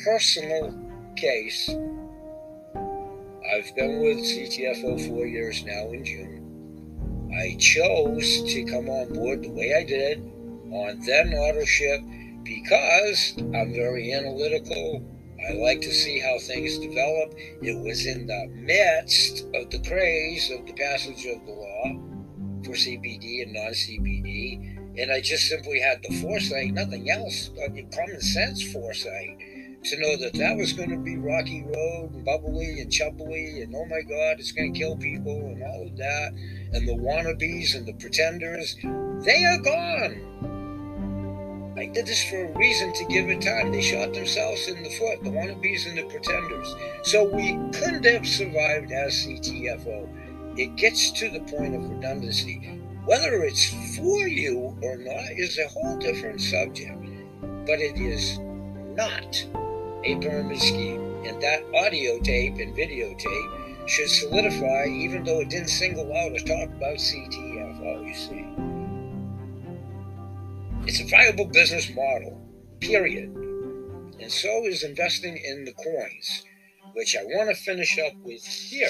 [0.04, 0.74] personal
[1.16, 7.34] case, I've been with CTFO four years now in June.
[7.38, 10.18] I chose to come on board the way I did
[10.72, 15.02] on then Autoship because I'm very analytical.
[15.48, 17.34] I like to see how things develop.
[17.62, 22.72] It was in the midst of the craze of the passage of the law for
[22.72, 24.76] CBD and non CBD.
[25.00, 29.38] And I just simply had the foresight, nothing else, but common sense foresight
[29.84, 33.74] to know that that was going to be rocky road and bubbly and chubbly and
[33.74, 36.32] oh my god it's going to kill people and all of that
[36.72, 38.76] and the wannabes and the pretenders
[39.24, 40.47] they are gone
[41.78, 44.90] i did this for a reason to give it time they shot themselves in the
[44.90, 50.08] foot the wannabes and the pretenders so we couldn't have survived as ctfo
[50.58, 55.68] it gets to the point of redundancy whether it's for you or not is a
[55.68, 56.98] whole different subject
[57.68, 58.38] but it is
[58.96, 59.46] not
[60.04, 61.04] a pyramid scheme.
[61.26, 66.38] And that audio tape and videotape should solidify, even though it didn't single out or
[66.38, 68.67] talk about CTFO, you see.
[70.88, 72.40] It's a viable business model,
[72.80, 73.28] period.
[74.20, 76.44] And so is investing in the coins,
[76.94, 78.88] which I want to finish up with here.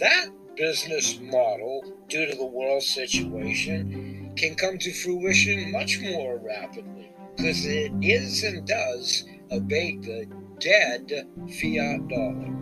[0.00, 7.12] That business model, due to the world situation, can come to fruition much more rapidly
[7.36, 10.26] because it is and does abate the
[10.58, 11.24] dead
[11.60, 12.52] fiat dollar.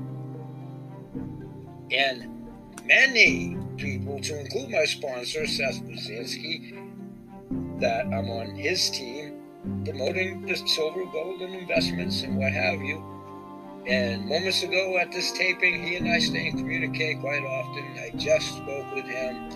[1.93, 2.45] And
[2.85, 6.86] many people, to include my sponsor, Seth Buzinski,
[7.81, 9.43] that I'm on his team
[9.85, 13.03] promoting the silver, gold, and investments and what have you.
[13.87, 17.85] And moments ago at this taping, he and I stay in communicate quite often.
[17.99, 19.51] I just spoke with him,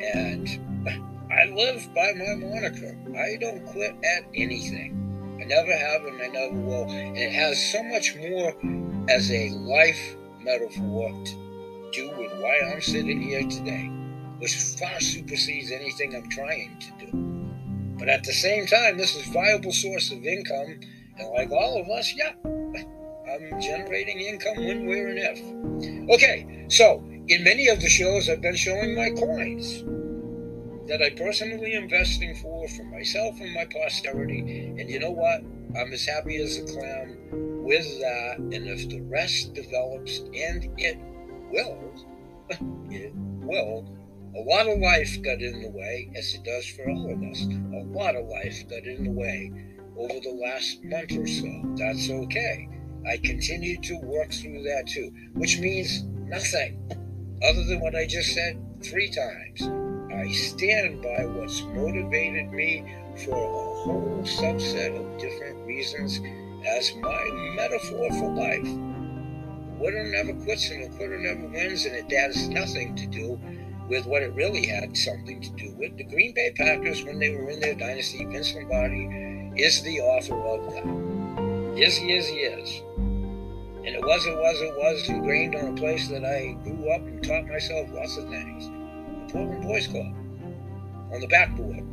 [0.00, 0.48] and
[1.30, 2.96] I live by my moniker.
[3.18, 5.00] I don't quit at anything.
[5.40, 6.84] I never have and I never will.
[6.88, 8.54] And it has so much more
[9.08, 13.90] as a life metaphor to do with why I'm sitting here today,
[14.38, 17.33] which far supersedes anything I'm trying to do.
[17.98, 20.80] But at the same time, this is viable source of income,
[21.18, 26.10] and like all of us, yeah, I'm generating income when, where, and if.
[26.10, 29.84] Okay, so in many of the shows, I've been showing my coins.
[30.86, 34.40] that I personally investing for for myself and my posterity.
[34.78, 35.40] And you know what?
[35.78, 37.16] I'm as happy as a clam
[37.64, 38.38] with that.
[38.38, 40.98] And if the rest develops, and it
[41.50, 41.94] will,
[42.90, 43.86] it will,
[44.36, 47.42] a lot of life got in the way, as it does for all of us.
[47.42, 49.52] A lot of life got in the way
[49.96, 51.62] over the last month or so.
[51.76, 52.68] That's okay.
[53.08, 56.80] I continue to work through that too, which means nothing
[57.44, 59.62] other than what I just said three times.
[60.12, 62.84] I stand by what's motivated me
[63.24, 66.20] for a whole subset of different reasons
[66.66, 68.66] as my metaphor for life.
[68.66, 73.38] A Winner never quits and a quitter never wins, and it has nothing to do
[73.88, 75.96] with what it really had something to do with.
[75.96, 80.34] The Green Bay Packers, when they were in their dynasty, Vince Lombardi is the author
[80.46, 81.76] of that.
[81.78, 82.82] Yes, he is, he is.
[82.96, 87.02] And it was, it was, it was ingrained on a place that I grew up
[87.02, 88.66] and taught myself lots of things.
[88.66, 90.14] The Portland Boys Club
[91.12, 91.84] on the backboard.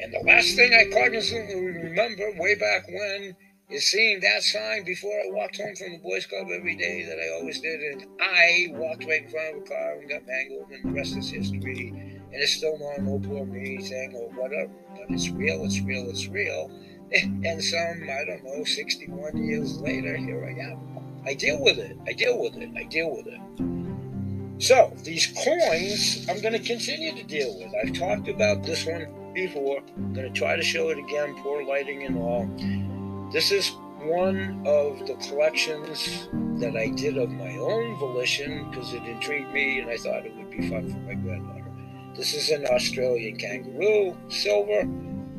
[0.00, 3.36] And the last thing I cognizantly remember way back when
[3.68, 7.18] is seeing that sign before I walked home from the Boys Club every day that
[7.18, 7.80] I always did.
[7.80, 11.16] And I walked right in front of a car and got mangled, and the rest
[11.16, 11.88] is history.
[11.88, 15.80] And it's still not an oh poor me thing or whatever, but it's real, it's
[15.80, 16.70] real, it's real.
[17.10, 21.22] And some, I don't know, 61 years later, here I am.
[21.24, 21.96] I deal with it.
[22.06, 22.68] I deal with it.
[22.76, 24.62] I deal with it.
[24.62, 27.72] So, these coins, I'm going to continue to deal with.
[27.82, 29.80] I've talked about this one before.
[29.96, 32.87] I'm going to try to show it again, poor lighting and all.
[33.30, 36.28] This is one of the collections
[36.60, 40.34] that I did of my own volition because it intrigued me and I thought it
[40.34, 41.70] would be fun for my granddaughter.
[42.16, 44.88] This is an Australian kangaroo, silver.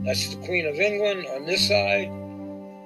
[0.05, 2.07] That's the Queen of England on this side.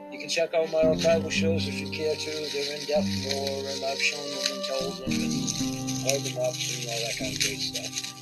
[0.10, 2.32] You can check out my archival shows if you care to.
[2.32, 6.56] They're in depth more, and I've shown them and told them and held them up
[6.56, 8.14] and all that kind of great stuff.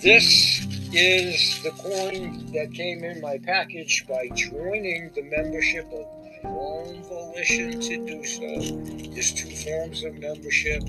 [0.00, 0.66] This
[0.96, 7.02] is the coin that came in my package by joining the membership of my own
[7.02, 9.10] volition to do so.
[9.12, 10.82] There's two forms of membership.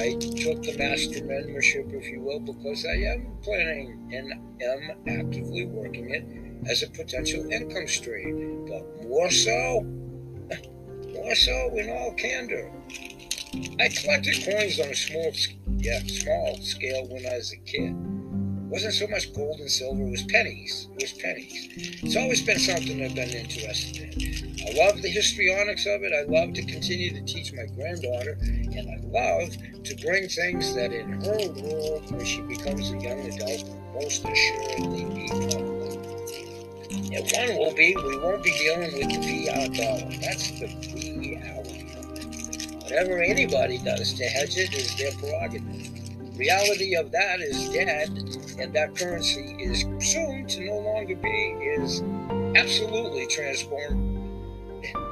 [0.00, 4.32] I took the master membership, if you will, because I am planning and
[4.62, 8.64] am actively working it as a potential income stream.
[8.66, 9.82] But more so,
[11.12, 12.72] more so in all candor,
[13.78, 15.32] I collected coins on a small,
[15.76, 18.15] yeah, small scale when I was a kid
[18.68, 20.88] wasn't so much gold and silver, it was pennies.
[20.96, 21.68] It was pennies.
[22.02, 24.56] It's always been something I've been interested in.
[24.66, 26.12] I love the histrionics of it.
[26.12, 30.92] I love to continue to teach my granddaughter, and I love to bring things that
[30.92, 35.86] in her world, when she becomes a young adult, most assuredly be public.
[36.90, 40.12] And one will be, we won't be dealing with the fiat dollar.
[40.20, 41.86] That's the reality.
[42.82, 45.86] Whatever anybody does to hedge it is their prerogative
[46.36, 48.10] reality of that is dead
[48.58, 51.28] and that currency is soon to no longer be
[51.78, 52.02] is
[52.56, 54.12] absolutely transform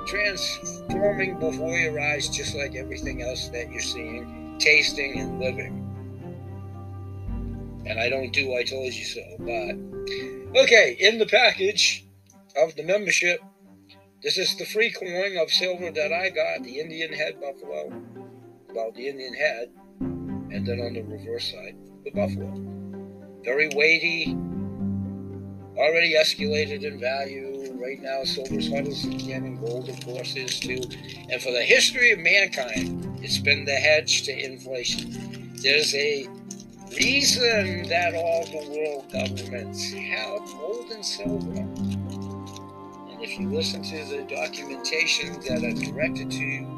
[0.07, 5.81] transforming before your eyes just like everything else that you're seeing tasting and living
[7.87, 12.07] and i don't do i told you so but okay in the package
[12.63, 13.41] of the membership
[14.23, 17.93] this is the free coin of silver that i got the indian head buffalo
[18.75, 19.71] well the indian head
[20.55, 21.75] and then on the reverse side,
[22.05, 22.84] the buffalo.
[23.45, 24.35] Very weighty,
[25.77, 27.51] already escalated in value.
[27.75, 30.81] Right now, silver's hot as it can, and gold, of course, is too.
[31.31, 35.53] And for the history of mankind, it's been the hedge to inflation.
[35.63, 36.27] There's a
[36.97, 41.61] reason that all the world governments have gold and silver.
[41.61, 46.74] And if you listen to the documentation that I've directed to you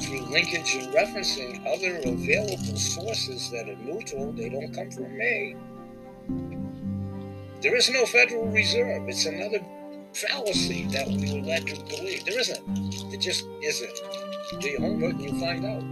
[0.00, 5.56] through linkage and referencing other available sources that are neutral, they don't come from me.
[7.60, 9.08] There is no Federal Reserve.
[9.08, 9.64] It's another
[10.12, 12.24] fallacy that we were led to believe.
[12.24, 12.60] There isn't.
[13.12, 14.60] It just isn't.
[14.60, 15.82] Do your homework and you find out.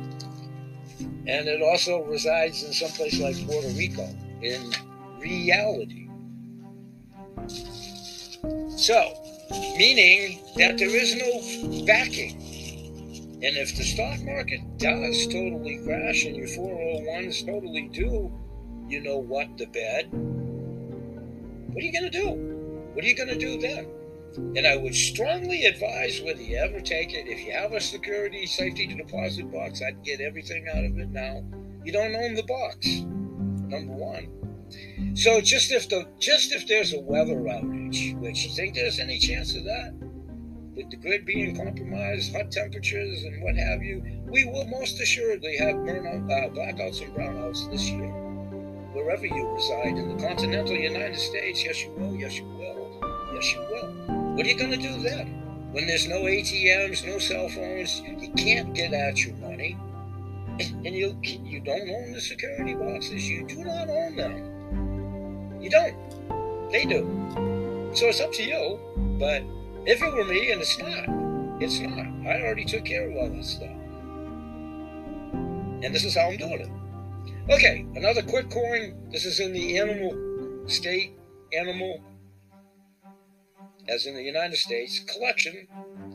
[1.26, 4.08] And it also resides in some place like Puerto Rico
[4.42, 4.72] in
[5.18, 6.08] reality.
[8.76, 9.14] So,
[9.76, 12.40] meaning that there is no backing
[13.42, 18.32] and if the stock market does totally crash and your 401s totally do,
[18.88, 20.08] you know what, the bed,
[21.72, 22.28] what are you going to do?
[22.94, 23.88] What are you going to do then?
[24.56, 28.46] And I would strongly advise whether you ever take it, if you have a security
[28.46, 31.42] safety deposit box, I'd get everything out of it now.
[31.84, 32.86] You don't own the box,
[33.68, 34.28] number one.
[35.14, 39.18] So just if the just if there's a weather outage, which you think there's any
[39.18, 39.92] chance of that,
[40.74, 45.56] with the grid being compromised, hot temperatures, and what have you, we will most assuredly
[45.58, 48.12] have burnout, uh, blackouts and brownouts this year.
[48.92, 51.64] wherever you reside in the continental United States.
[51.64, 52.14] Yes, you will.
[52.14, 53.32] Yes, you will.
[53.34, 53.88] Yes, you will.
[54.34, 55.28] What are you going to do then?
[55.72, 59.78] When there's no ATMs, no cell phones, you can't get at your money,
[60.60, 63.26] and you you don't own the security boxes.
[63.28, 65.62] You do not own them.
[65.62, 66.70] You don't.
[66.70, 67.00] They do.
[67.94, 68.78] So it's up to you.
[69.18, 69.42] But
[69.86, 71.04] if it were me, and it's not,
[71.60, 72.06] it's not.
[72.26, 73.68] I already took care of all that stuff.
[75.82, 76.70] And this is how I'm doing it.
[77.52, 78.94] Okay, another quick coin.
[79.10, 81.18] This is in the animal state,
[81.52, 82.00] animal,
[83.88, 85.66] as in the United States, collection.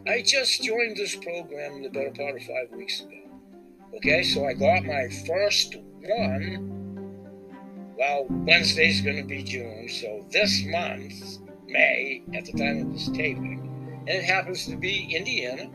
[0.08, 3.28] I just joined this program the better part of five weeks ago.
[3.96, 6.74] Okay, so I got my first one.
[7.98, 13.10] Well, Wednesday's going to be June, so this month, May, at the time of this
[13.10, 15.70] taping, and it happens to be Indiana,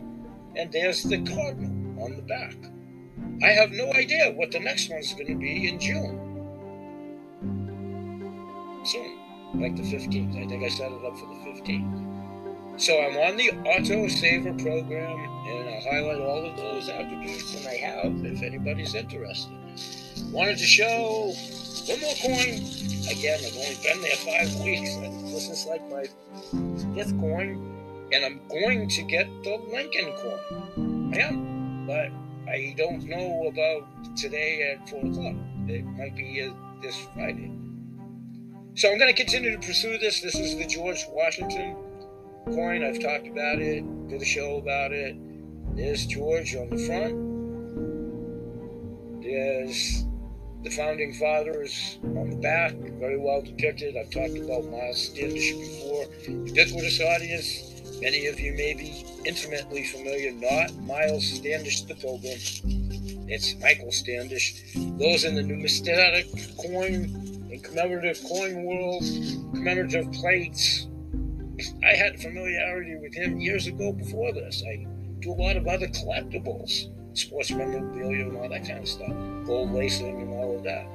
[0.56, 2.56] and there's the cardinal on the back.
[3.42, 6.18] I have no idea what the next one's going to be in June.
[8.84, 9.18] Soon,
[9.54, 10.42] like the 15th.
[10.42, 12.80] I think I set it up for the 15th.
[12.80, 17.70] So I'm on the Auto Saver program, and I'll highlight all of those attributes, that
[17.70, 19.52] I have if anybody's interested.
[20.32, 21.34] Wanted to show
[21.86, 22.62] one more coin.
[23.10, 26.04] Again, I've only been there five weeks, and this is like my
[26.94, 31.14] fifth coin, and I'm going to get the Lincoln coin.
[31.14, 32.10] I am, but
[32.50, 35.34] I don't know about today at 4 o'clock.
[35.68, 37.50] It might be uh, this Friday.
[38.74, 40.20] So I'm going to continue to pursue this.
[40.20, 41.76] This is the George Washington
[42.46, 42.84] coin.
[42.84, 45.16] I've talked about it, did a show about it.
[45.76, 47.32] There's George on the front.
[49.22, 50.01] There's
[50.62, 53.96] the founding fathers on the back, very well depicted.
[53.96, 56.06] I've talked about Miles Standish before.
[56.28, 58.00] Ubiquitous audience.
[58.00, 62.38] Many of you may be intimately familiar, not Miles Standish, the Pilgrim.
[63.28, 64.74] It's Michael Standish.
[64.74, 66.26] Those in the numismatic
[66.58, 69.02] coin and commemorative coin world,
[69.54, 70.86] commemorative plates.
[71.84, 74.62] I had familiarity with him years ago before this.
[74.66, 74.86] I
[75.20, 79.12] do a lot of other collectibles, sports memorabilia and all that kind of stuff,
[79.46, 80.86] gold lacing and all of that.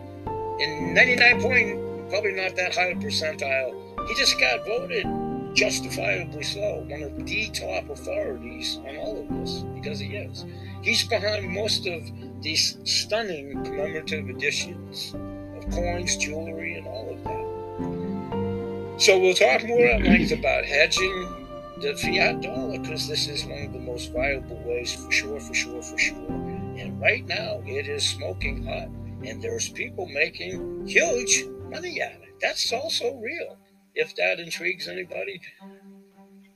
[0.60, 5.06] In 99 point, probably not that high a percentile, he just got voted
[5.54, 10.46] justifiably so, one of the top authorities on all of this, because he is.
[10.84, 12.04] He's behind most of
[12.42, 15.14] these stunning commemorative editions
[15.58, 19.02] of coins, jewelry, and all of that.
[19.02, 21.37] So we'll talk more at length about hedging
[21.82, 25.54] the fiat dollar, because this is one of the most viable ways for sure, for
[25.54, 26.28] sure, for sure.
[26.28, 28.90] And right now, it is smoking hot,
[29.26, 32.36] and there's people making huge money at it.
[32.42, 33.58] That's also real
[33.96, 35.42] if that intrigues anybody.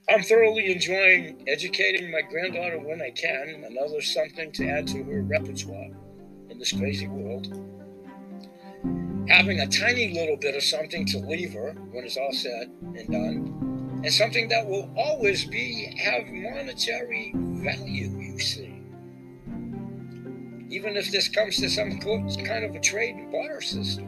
[0.10, 5.22] I'm thoroughly enjoying educating my granddaughter when I can, another something to add to her
[5.22, 5.90] repertoire
[6.50, 7.48] in this crazy world.
[9.30, 13.08] Having a tiny little bit of something to leave her when it's all said and
[13.08, 13.71] done,
[14.04, 18.82] and something that will always be have monetary value, you see.
[20.70, 24.08] Even if this comes to some kind of a trade and barter system.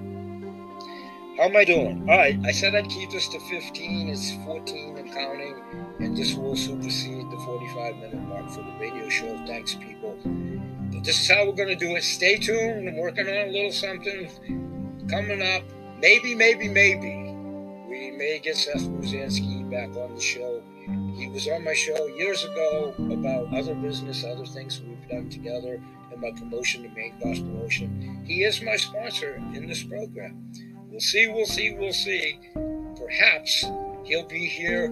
[1.37, 2.07] How am I doing?
[2.09, 4.09] All right, I said I'd keep this to 15.
[4.09, 5.61] It's 14 and counting,
[5.99, 9.35] and this will supersede the 45 minute mark for the radio show.
[9.45, 10.17] Thanks, people.
[10.23, 12.03] But this is how we're going to do it.
[12.03, 12.87] Stay tuned.
[12.87, 14.29] I'm working on a little something
[15.09, 15.63] coming up.
[15.99, 17.23] Maybe, maybe, maybe
[17.89, 18.87] we may get Seth
[19.69, 20.61] Back on the show.
[21.15, 25.81] He was on my show years ago about other business, other things we've done together,
[26.11, 28.23] and my promotion to Main Boss Promotion.
[28.25, 30.51] He is my sponsor in this program.
[30.89, 32.39] We'll see, we'll see, we'll see.
[32.97, 33.65] Perhaps
[34.03, 34.85] he'll be here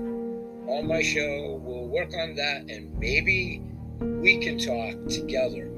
[0.67, 1.59] on my show.
[1.63, 3.61] We'll work on that and maybe
[3.99, 5.70] we can talk together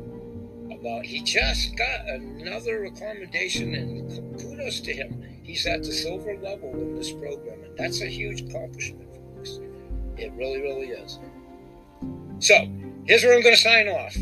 [0.84, 5.24] about he just got another accommodation and kudos to him.
[5.42, 9.62] He's at the silver level in this program, and that's a huge accomplishment, folks.
[10.18, 11.20] It really, really is.
[12.40, 12.68] So
[13.06, 14.14] here's where I'm going to sign off.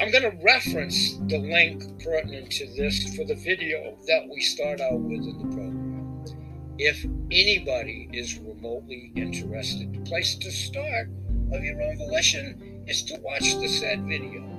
[0.00, 4.80] I'm going to reference the link pertinent to this for the video that we start
[4.80, 6.24] out with in the program.
[6.78, 11.10] If anybody is remotely interested, the place to start
[11.52, 14.51] of your own volition is to watch the said video.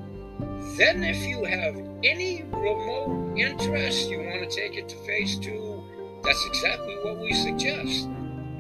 [0.78, 5.84] Then, if you have any remote interest, you want to take it to phase two,
[6.24, 8.07] that's exactly what we suggest.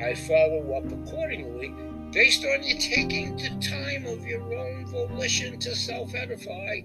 [0.01, 1.73] I follow up accordingly
[2.11, 6.81] based on you taking the time of your own volition to self edify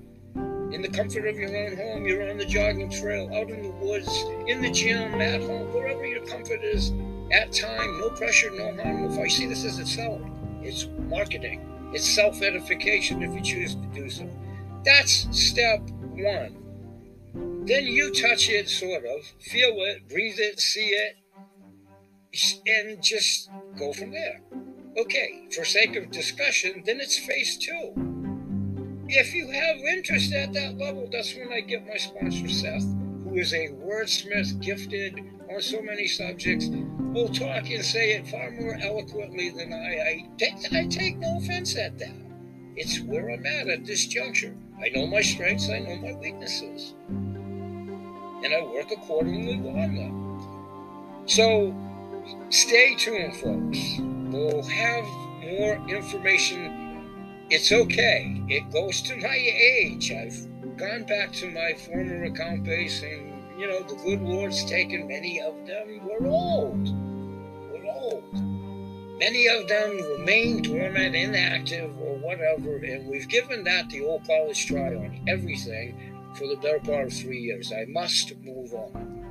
[0.73, 3.71] in the comfort of your own home, you're on the jogging trail, out in the
[3.71, 6.93] woods, in the gym, at home, wherever your comfort is,
[7.33, 9.31] at time, no pressure, no harm, no fight.
[9.31, 11.65] See, this isn't selling, It's marketing.
[11.95, 14.29] It's self edification if you choose to do so.
[14.89, 15.81] That's step
[16.17, 17.65] one.
[17.67, 21.17] then you touch it, sort of, feel it, breathe it, see it,
[22.67, 24.41] and just go from there.
[24.97, 27.93] Okay, for sake of discussion, then it's phase two.
[29.09, 32.85] If you have interest at that level, that's when I get my sponsor, Seth,
[33.25, 35.21] who is a wordsmith, gifted
[35.53, 36.69] on so many subjects,
[37.13, 40.01] will talk and say it far more eloquently than I.
[40.01, 42.17] I take, I take no offense at that.
[42.75, 44.57] It's where I'm at at this juncture.
[44.81, 51.25] I know my strengths, I know my weaknesses, and I work accordingly on them.
[51.27, 51.75] So
[52.51, 53.79] stay tuned, folks.
[54.33, 55.05] We'll have
[55.43, 57.47] more information.
[57.51, 58.41] It's okay.
[58.49, 60.13] It goes to my age.
[60.13, 65.09] I've gone back to my former account base, and you know, the good Lord's taken
[65.09, 66.01] many of them.
[66.05, 66.89] We're old.
[69.19, 74.67] Many of them remain dormant, inactive, or whatever, and we've given that the old college
[74.67, 75.99] try on everything
[76.37, 77.73] for the better part of three years.
[77.73, 79.25] I must move on.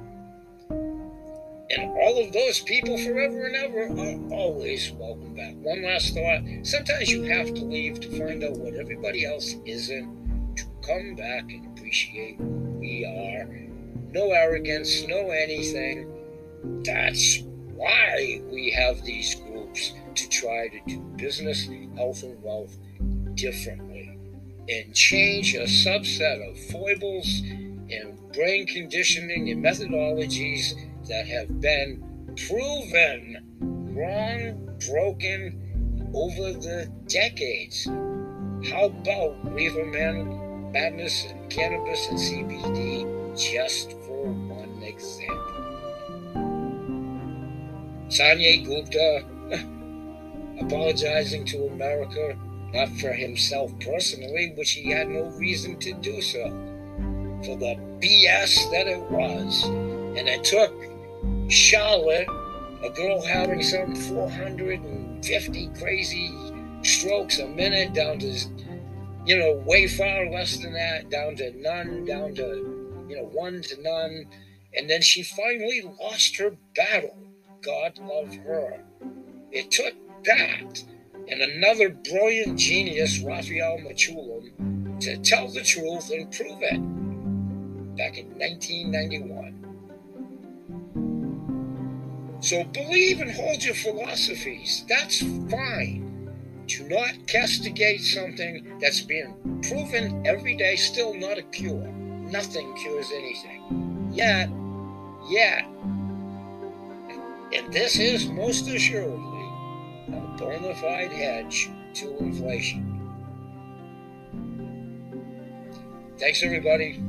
[1.69, 5.55] And all of those people forever and ever are always welcome back.
[5.55, 6.41] One last thought.
[6.63, 11.43] Sometimes you have to leave to find out what everybody else isn't, to come back
[11.49, 12.45] and appreciate who
[12.79, 13.47] we are.
[14.11, 16.11] No arrogance, no anything.
[16.83, 17.43] That's
[17.77, 19.35] why we have these
[19.73, 22.77] to try to do business, health, and wealth
[23.35, 24.17] differently
[24.69, 27.41] and change a subset of foibles
[27.89, 30.73] and brain conditioning and methodologies
[31.07, 32.03] that have been
[32.47, 37.85] proven wrong, broken over the decades.
[38.69, 45.53] How about reefer madness and cannabis and CBD, just for one example?
[48.09, 49.36] Sanjay Gupta
[50.59, 52.37] apologizing to America,
[52.73, 56.43] not for himself personally, which he had no reason to do so,
[57.43, 59.63] for the BS that it was.
[59.65, 60.73] And it took
[61.49, 62.27] Charlotte,
[62.83, 66.33] a girl having some 450 crazy
[66.83, 68.33] strokes a minute down to,
[69.25, 73.61] you know, way far less than that, down to none, down to, you know, one
[73.61, 74.25] to none.
[74.75, 77.17] And then she finally lost her battle.
[77.61, 78.83] God love her.
[79.51, 79.93] It took
[80.25, 80.83] that
[81.29, 86.79] and another brilliant genius, Raphael Mechoulam, to tell the truth and prove it
[87.97, 89.57] back in 1991.
[92.39, 94.85] So believe and hold your philosophies.
[94.87, 95.19] That's
[95.49, 96.03] fine.
[96.67, 101.87] Do not castigate something that's being proven every day, still not a cure.
[101.87, 104.11] Nothing cures anything.
[104.13, 104.49] Yet,
[105.29, 105.65] yet,
[107.53, 109.36] and this is most assuredly
[110.07, 112.93] a bona fide hedge to inflation.
[116.17, 117.03] Thanks, everybody.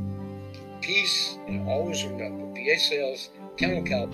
[0.81, 4.09] Peace, and always remember BA Sales, Chemical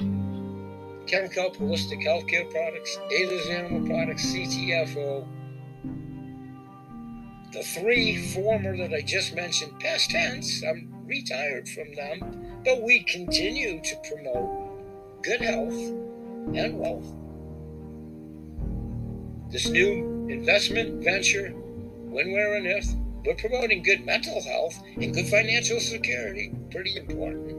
[1.06, 5.26] chemical, holistic healthcare products, Ada's Animal Products, CTFO.
[7.52, 13.04] The three former that I just mentioned, past tense, I'm retired from them, but we
[13.04, 15.74] continue to promote good health
[16.54, 17.23] and wealth.
[19.54, 22.86] This new investment venture, when, where, and if,
[23.24, 26.52] we're promoting good mental health and good financial security.
[26.72, 27.54] Pretty important.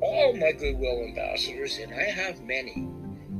[0.00, 2.74] all my goodwill ambassadors, and I have many.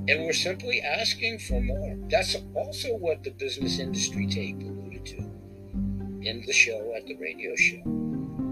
[0.09, 1.97] And we're simply asking for more.
[2.11, 5.19] That's also what the business industry tape alluded to
[6.23, 7.83] in the show at the radio show.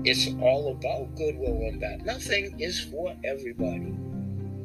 [0.05, 2.05] It's all about goodwill and that.
[2.05, 3.93] Nothing is for everybody.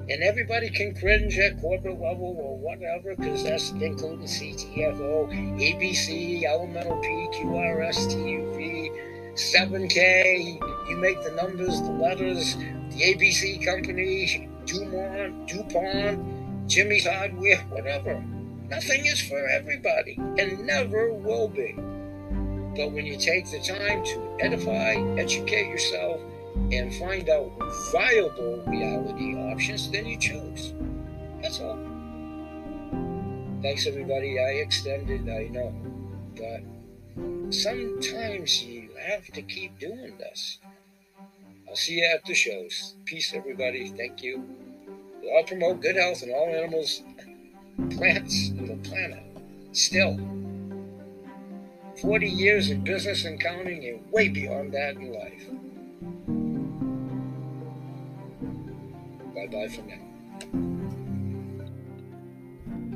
[0.09, 5.29] And everybody can cringe at corporate level or whatever, because that's including CTFO,
[5.59, 8.89] ABC, LMNOP, QRS, TUV,
[9.35, 10.89] 7K.
[10.89, 18.19] You make the numbers, the letters, the ABC company, Dumont, DuPont, Jimmy's Hardware, whatever.
[18.67, 21.73] Nothing is for everybody and never will be.
[22.75, 26.18] But when you take the time to edify, educate yourself,
[26.71, 27.51] and find out
[27.91, 30.73] viable reality options, then you choose.
[31.41, 31.79] That's all.
[33.61, 34.39] Thanks, everybody.
[34.39, 35.73] I extended, I know.
[36.37, 40.59] But sometimes you have to keep doing this.
[41.67, 42.95] I'll see you at the shows.
[43.05, 43.89] Peace, everybody.
[43.89, 44.43] Thank you.
[45.33, 47.03] All promote good health in all animals,
[47.91, 49.23] plants, and the planet.
[49.73, 50.17] Still,
[52.01, 55.47] 40 years of business and counting, and way beyond that in life.
[59.51, 59.95] Bye for now.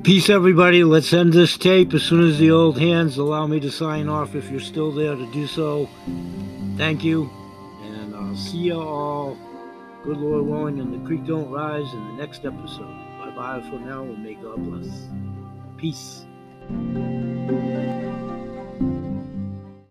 [0.04, 0.84] Peace, everybody.
[0.84, 4.36] Let's end this tape as soon as the old hands allow me to sign off
[4.36, 5.90] if you're still there to do so.
[6.76, 7.30] thank you,
[7.84, 9.38] and I'll see you all,
[10.04, 12.94] good Lord willing, and the creek don't rise in the next episode.
[13.20, 15.08] Bye bye for now, and may God bless.
[15.78, 16.26] Peace.